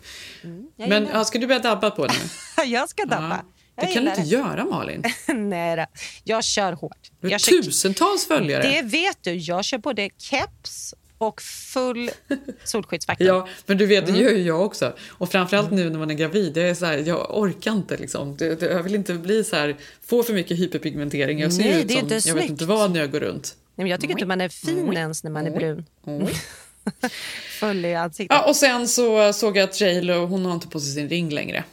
[0.76, 2.14] Jag Men gillar- ja, ska du börja dabba på det
[2.58, 2.64] nu?
[2.66, 3.41] jag ska dabba.
[3.82, 5.03] Det kan du inte göra Malin.
[5.36, 5.86] Nej då.
[6.23, 7.11] Jag kör hårt.
[7.21, 8.63] Du har kör- tusentals följare.
[8.63, 9.34] Det vet du.
[9.34, 12.11] Jag kör både keps och full
[12.63, 13.27] solskyddsfaktor.
[13.27, 14.23] Ja, men du vet, det Mm.
[14.23, 14.93] gör ju jag också.
[15.09, 18.38] Och framförallt nu när man är gravid, jag, är så här, jag orkar inte liksom.
[18.38, 19.75] Det, det, jag vill inte bli så här,
[20.05, 21.39] få för mycket hyperpigmentering.
[21.39, 23.19] Jag ser Nej, ut det är som, inte jag vet inte vad när jag går
[23.19, 23.55] runt.
[23.75, 25.86] Nej, men jag tycker inte man är fin ens när man är brun.
[27.59, 28.38] Full i ansiktet.
[28.41, 31.09] Ja, och sen så såg jag att J Lo, hon har inte på sig sin
[31.09, 31.63] ring längre.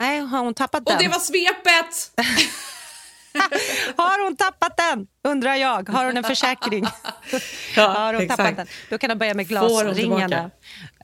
[0.00, 0.98] Nej, har hon tappat Och den?
[0.98, 2.12] det var svepet!
[3.96, 5.06] Har hon tappat den?
[5.24, 5.88] Undrar jag.
[5.88, 6.84] Har hon en försäkring?
[7.76, 8.36] Ja, har hon exakt.
[8.38, 8.66] tappat den?
[8.90, 9.94] Då kan hon börja med glasringarna.
[9.94, 10.50] tillbaka?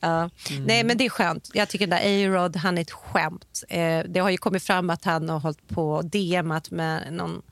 [0.01, 0.31] Ja.
[0.67, 1.51] Nej, men det är skönt.
[1.53, 3.63] Jag tycker den där A-Rod, han är ett skämt.
[3.69, 7.43] Eh, det har ju kommit fram att han har hållit på och DMat med någon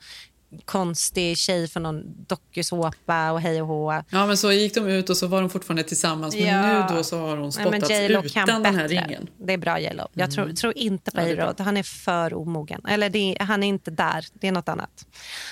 [0.65, 4.03] konstig tjej från någon dokusåpa och hej och hå.
[4.09, 6.35] Ja, men så gick de ut och så var de fortfarande tillsammans.
[6.35, 6.89] Men Ja.
[6.89, 8.87] nu då så har hon spottats men J.Lo utan den här bättre.
[9.05, 9.29] ringen.
[9.37, 10.07] Det är bra J.Lo.
[10.13, 11.63] Jag tror, tror inte på Ja, är.
[11.63, 12.81] Han är för omogen.
[12.87, 14.25] Eller det, han är inte där.
[14.33, 15.05] Det är något annat.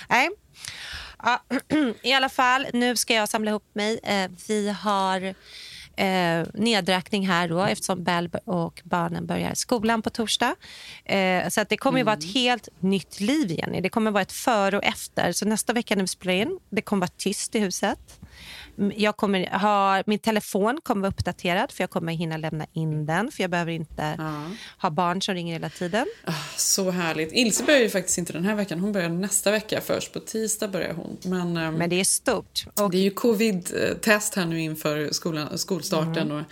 [0.10, 0.30] Nej.
[1.24, 1.44] Ja,
[2.02, 4.00] I alla fall, nu ska jag samla ihop mig.
[4.04, 5.34] Eh, vi har
[5.96, 10.56] eh, nedräkning här då eftersom Bell och barnen börjar skolan på torsdag.
[11.06, 13.82] Eh, så att det kommer ju vara ett helt nytt liv, Jenny.
[13.82, 15.32] Det kommer vara ett före och efter.
[15.32, 18.20] Så nästa vecka när vi spelar in, det kommer vara tyst i huset.
[18.96, 23.32] Jag kommer ha, min telefon kommer vara uppdaterad för jag kommer hinna lämna in den
[23.32, 24.18] för jag behöver inte
[24.78, 26.06] ha barn som ringer hela tiden.
[26.58, 27.34] Så härligt.
[27.34, 28.80] Ilse börjar ju faktiskt inte den här veckan.
[28.80, 30.14] Hon börjar nästa vecka först.
[30.14, 31.18] På tisdag börjar hon.
[31.24, 32.66] Men, ehm, Men det är stort.
[32.92, 36.32] Det är ju covid-test här nu inför skolan, skolstarten.
[36.32, 36.38] Mm.
[36.38, 36.44] Och,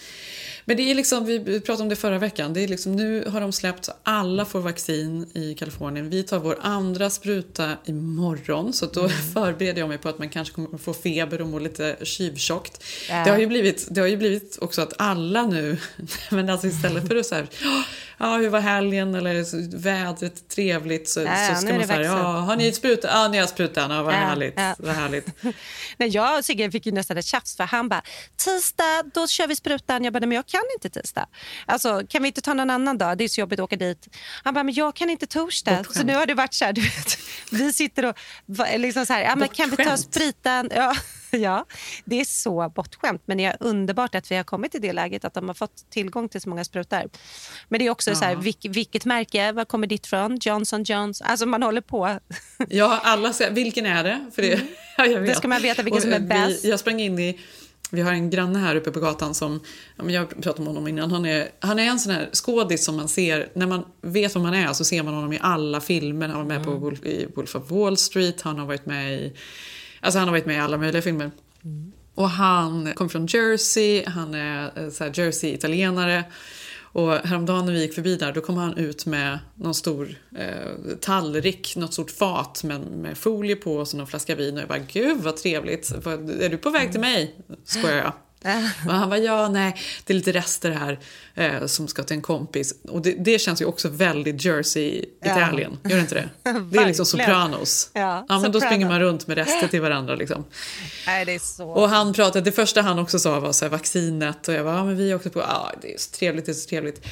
[0.71, 2.53] men det är liksom, vi pratade om det förra veckan.
[2.53, 6.09] Det är liksom, nu har de släppt så alla får vaccin i Kalifornien.
[6.09, 8.73] Vi tar vår andra spruta imorgon.
[8.73, 9.11] Så då Mm.
[9.33, 12.83] förbereder jag mig på att man kanske kommer få feber och må lite tjuvtjockt.
[13.09, 13.23] Ja.
[13.23, 15.77] Det, har ju blivit, det har ju blivit också att alla nu,
[16.29, 17.47] men alltså istället för att så här,
[18.17, 22.15] ja hur var helgen eller så, vädret trevligt så, Ja, så ska man säga, ja
[22.21, 23.07] har ni ett spruta?
[23.07, 23.91] Ja, ni har sprutan.
[23.91, 24.53] Ja, vad Ja, härligt.
[24.57, 24.75] ja.
[24.79, 25.25] Vad härligt.
[25.97, 28.01] Nej, jag och Sigge fick ju nästan ett tjafs för han bara
[28.35, 30.03] tisdag då kör vi sprutan.
[30.03, 31.27] Jag bara, "Nej, men jag kan inte tisdag.
[31.65, 33.17] Alltså, kan vi inte ta någon annan dag?
[33.17, 34.07] Det är så jobbigt att åka dit.
[34.43, 35.85] Han bara, men jag kan inte torsdag.
[35.93, 37.17] Så nu har det varit så här, du vet,
[37.51, 38.15] vi sitter och
[38.77, 40.69] liksom så här, ja, men kan vi ta spritan?
[40.75, 40.95] Ja,
[41.31, 41.65] ja,
[42.05, 43.21] det är så bortskämt.
[43.25, 45.89] Men det är underbart att vi har kommit till det läget att de har fått
[45.89, 47.09] tillgång till så många sprutor.
[47.69, 48.39] Men det är också så här, Ja.
[48.39, 50.37] vilk, vilket märke, var kommer ditt från?
[50.41, 51.27] Johnson Johnson.
[51.29, 52.19] Alltså man håller på.
[52.69, 54.25] Ja, alla säger, vilken är det?
[54.35, 54.59] För det,
[54.97, 55.29] ja, jag vet.
[55.33, 56.65] Då ska man veta vilken Och, som är bäst.
[56.65, 57.39] Vi, jag sprang in i,
[57.91, 59.59] vi har en granne här uppe på gatan som,
[60.07, 63.07] jag pratade med honom innan, han är, han är en sån här skådis som man
[63.07, 66.27] ser, när man vet vad man är så ser man honom i alla filmer.
[66.27, 69.33] Han var med på Wolf, i Wolf of Wall Street, han har varit med i,
[69.99, 71.31] alltså han har varit med i alla möjliga filmer.
[72.15, 76.23] Och han kom från Jersey, han är eh, så här Jersey-italienare.
[76.93, 80.95] Och häromdagen när vi gick förbi där då kom han ut med någon stor eh,
[81.01, 84.55] tallrik, något stort fat med, med folie på och så någon flaska vin.
[84.55, 85.91] Och jag bara, gud vad trevligt.
[85.91, 87.35] Är du på väg till mig?
[87.63, 88.13] Skojar jag.
[88.85, 89.75] Och han var ja, nej,
[90.05, 90.99] det är lite rester här
[91.35, 92.75] eh, som ska till en kompis.
[92.87, 96.29] Och det, det känns ju också väldigt Jersey-Italien, gör det inte det?
[96.71, 97.05] Det är liksom.
[97.05, 97.89] Sopranos.
[97.93, 98.63] Ja, men då Sopranos.
[98.63, 100.45] springer man runt med rester till varandra liksom.
[101.07, 101.69] Nej, det är så...
[101.69, 104.73] Och han pratade, det första han också sa var så här, vaccinet och jag var
[104.73, 107.05] ja men vi åkte på, ja det är så trevligt, det är så trevligt.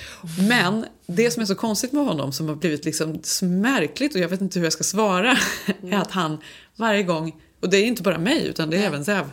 [0.50, 4.30] Men det som är så konstigt med honom som har blivit liksom märkligt och jag
[4.30, 5.38] vet inte hur jag ska svara
[5.84, 6.38] är att han
[6.76, 9.30] varje gång, och det är inte bara mig utan det är även Zev,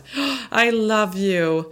[0.67, 1.63] I love you,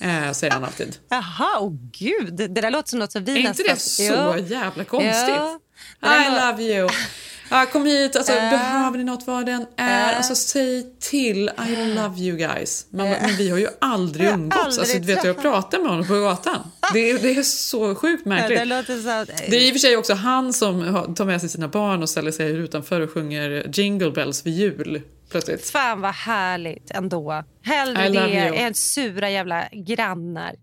[0.00, 0.96] eh, säger han alltid.
[1.08, 2.36] Jaha, åh gud.
[2.36, 3.74] Det, det där låter som något som vi Är inte nästan...
[3.74, 4.44] det så Jo.
[4.46, 5.28] jävla konstigt?
[5.28, 5.58] Ja.
[6.00, 6.88] I love you.
[7.50, 8.50] Ja, kom hit, alltså, Äh.
[8.50, 10.12] behöver ni något vad den är?
[10.12, 10.16] Äh.
[10.16, 12.86] Alltså säg till, I love you guys.
[12.90, 14.56] Man, bara, men vi har ju aldrig Jag umgåtts.
[14.64, 16.70] aldrig alltså, vet, jag träffat- pratar med honom på gatan.
[16.92, 18.58] Det är, det är så sjukt märkligt.
[18.86, 19.24] det så...
[19.50, 22.10] Det är i och för sig också han som tar med sig sina barn och
[22.10, 25.02] ställer sig utanför och sjunger Jingle Bells vid jul.
[25.30, 25.70] Plötsligt.
[25.70, 27.44] Fan vad härligt ändå.
[27.64, 30.54] I Hellre love det än sura jävla grannar.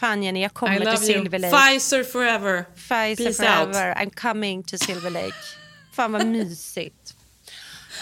[0.00, 1.38] Fan Jenny, jag I kommer till Silver.
[1.38, 1.56] Lake.
[1.56, 2.64] Pfizer forever.
[2.74, 3.94] Pfizer Peace forever.
[3.94, 5.34] I'm coming to Silver Lake.
[5.94, 7.14] Fan vad mysigt.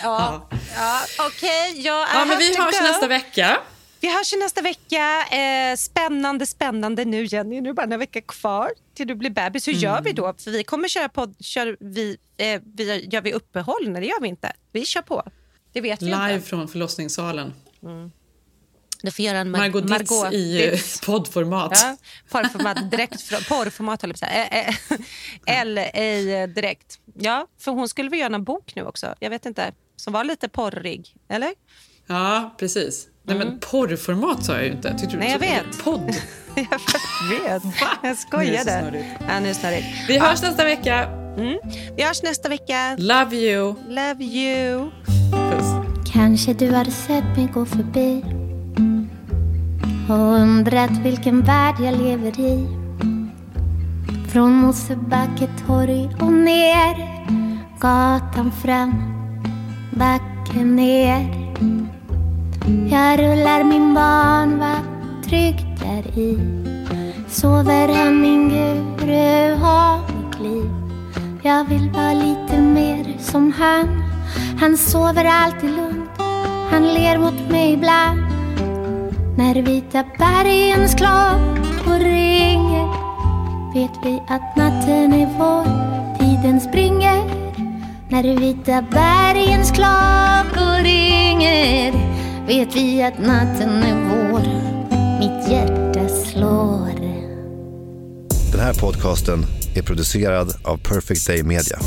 [0.03, 1.01] Ja, ja.
[1.27, 1.81] okej.
[1.81, 2.85] jag Ja, men have vi hörs go.
[2.85, 3.59] nästa vecka.
[4.01, 5.27] Vi hörs nästa vecka.
[5.31, 7.61] Eh, spännande, spännande nu Jenny.
[7.61, 9.69] Nu är det bara några veckor kvar till du blir bebis.
[9.69, 10.05] Hur gör Mm.
[10.05, 10.35] vi då?
[10.39, 13.89] För vi kommer köra podd, kör vi, eh, vi, gör vi uppehåll?
[13.89, 14.53] Nej, det gör vi inte.
[14.73, 15.23] Vi kör på.
[15.73, 16.47] Det vet vi Live inte.
[16.49, 17.55] från förlossningssalen.
[19.03, 21.01] Du får göra en Mar- Margot Ditz Margot i Ditz.
[21.07, 21.73] poddformat.
[21.83, 21.97] Ja,
[22.31, 24.47] porrformat direkt från, porrformat höll jag på att säga.
[25.47, 26.99] Eh, eh, direkt.
[27.19, 29.15] Ja, för hon skulle väl göra en bok nu också.
[29.21, 29.73] Jag vet inte.
[29.97, 31.51] Som var lite porrig, eller?
[32.07, 33.09] Ja, precis.
[33.25, 34.99] Nej, men porrformat sa jag ju inte.
[34.99, 35.19] Tyckte Mm.
[35.21, 35.85] Nej, jag vet.
[35.85, 36.15] Podd.
[36.55, 36.65] jag
[37.41, 37.63] vet.
[38.03, 38.81] Jag Nu skojade.
[38.81, 39.07] snurrigt.
[39.29, 40.07] Ja, nu är.
[40.09, 40.95] Vi hörs nästa vecka.
[41.37, 41.59] Mm.
[41.97, 42.97] Vi hörs nästa vecka.
[42.99, 43.75] Love you.
[43.89, 44.91] Love you.
[45.51, 45.67] Puss.
[46.13, 48.25] Kanske du hade sett mig gå förbi
[50.09, 52.67] och undrat vilken värld jag lever i.
[54.29, 56.97] Från Mosebacke torg och ner,
[57.81, 58.93] gatan fram,
[59.91, 61.43] backen ner.
[62.91, 66.39] Jag rullar min barnvagn tryggt där i.
[67.29, 70.71] Sover han min guru, har mitt liv.
[71.43, 74.03] Jag vill vara lite mer som han.
[74.61, 76.11] Han sover alltid lugnt,
[76.71, 78.42] han ler mot mig ibland.
[79.37, 82.87] När vita bergens klockor ringer
[83.75, 85.65] vet vi att natten är vår,
[86.19, 87.23] tiden springer.
[88.09, 91.93] När vita bergens klockor ringer
[92.47, 94.41] vet vi att natten är vår,
[95.19, 97.01] mitt hjärta slår.
[98.53, 99.45] Den här podcasten
[99.77, 101.79] är producerad av Perfect Day Media.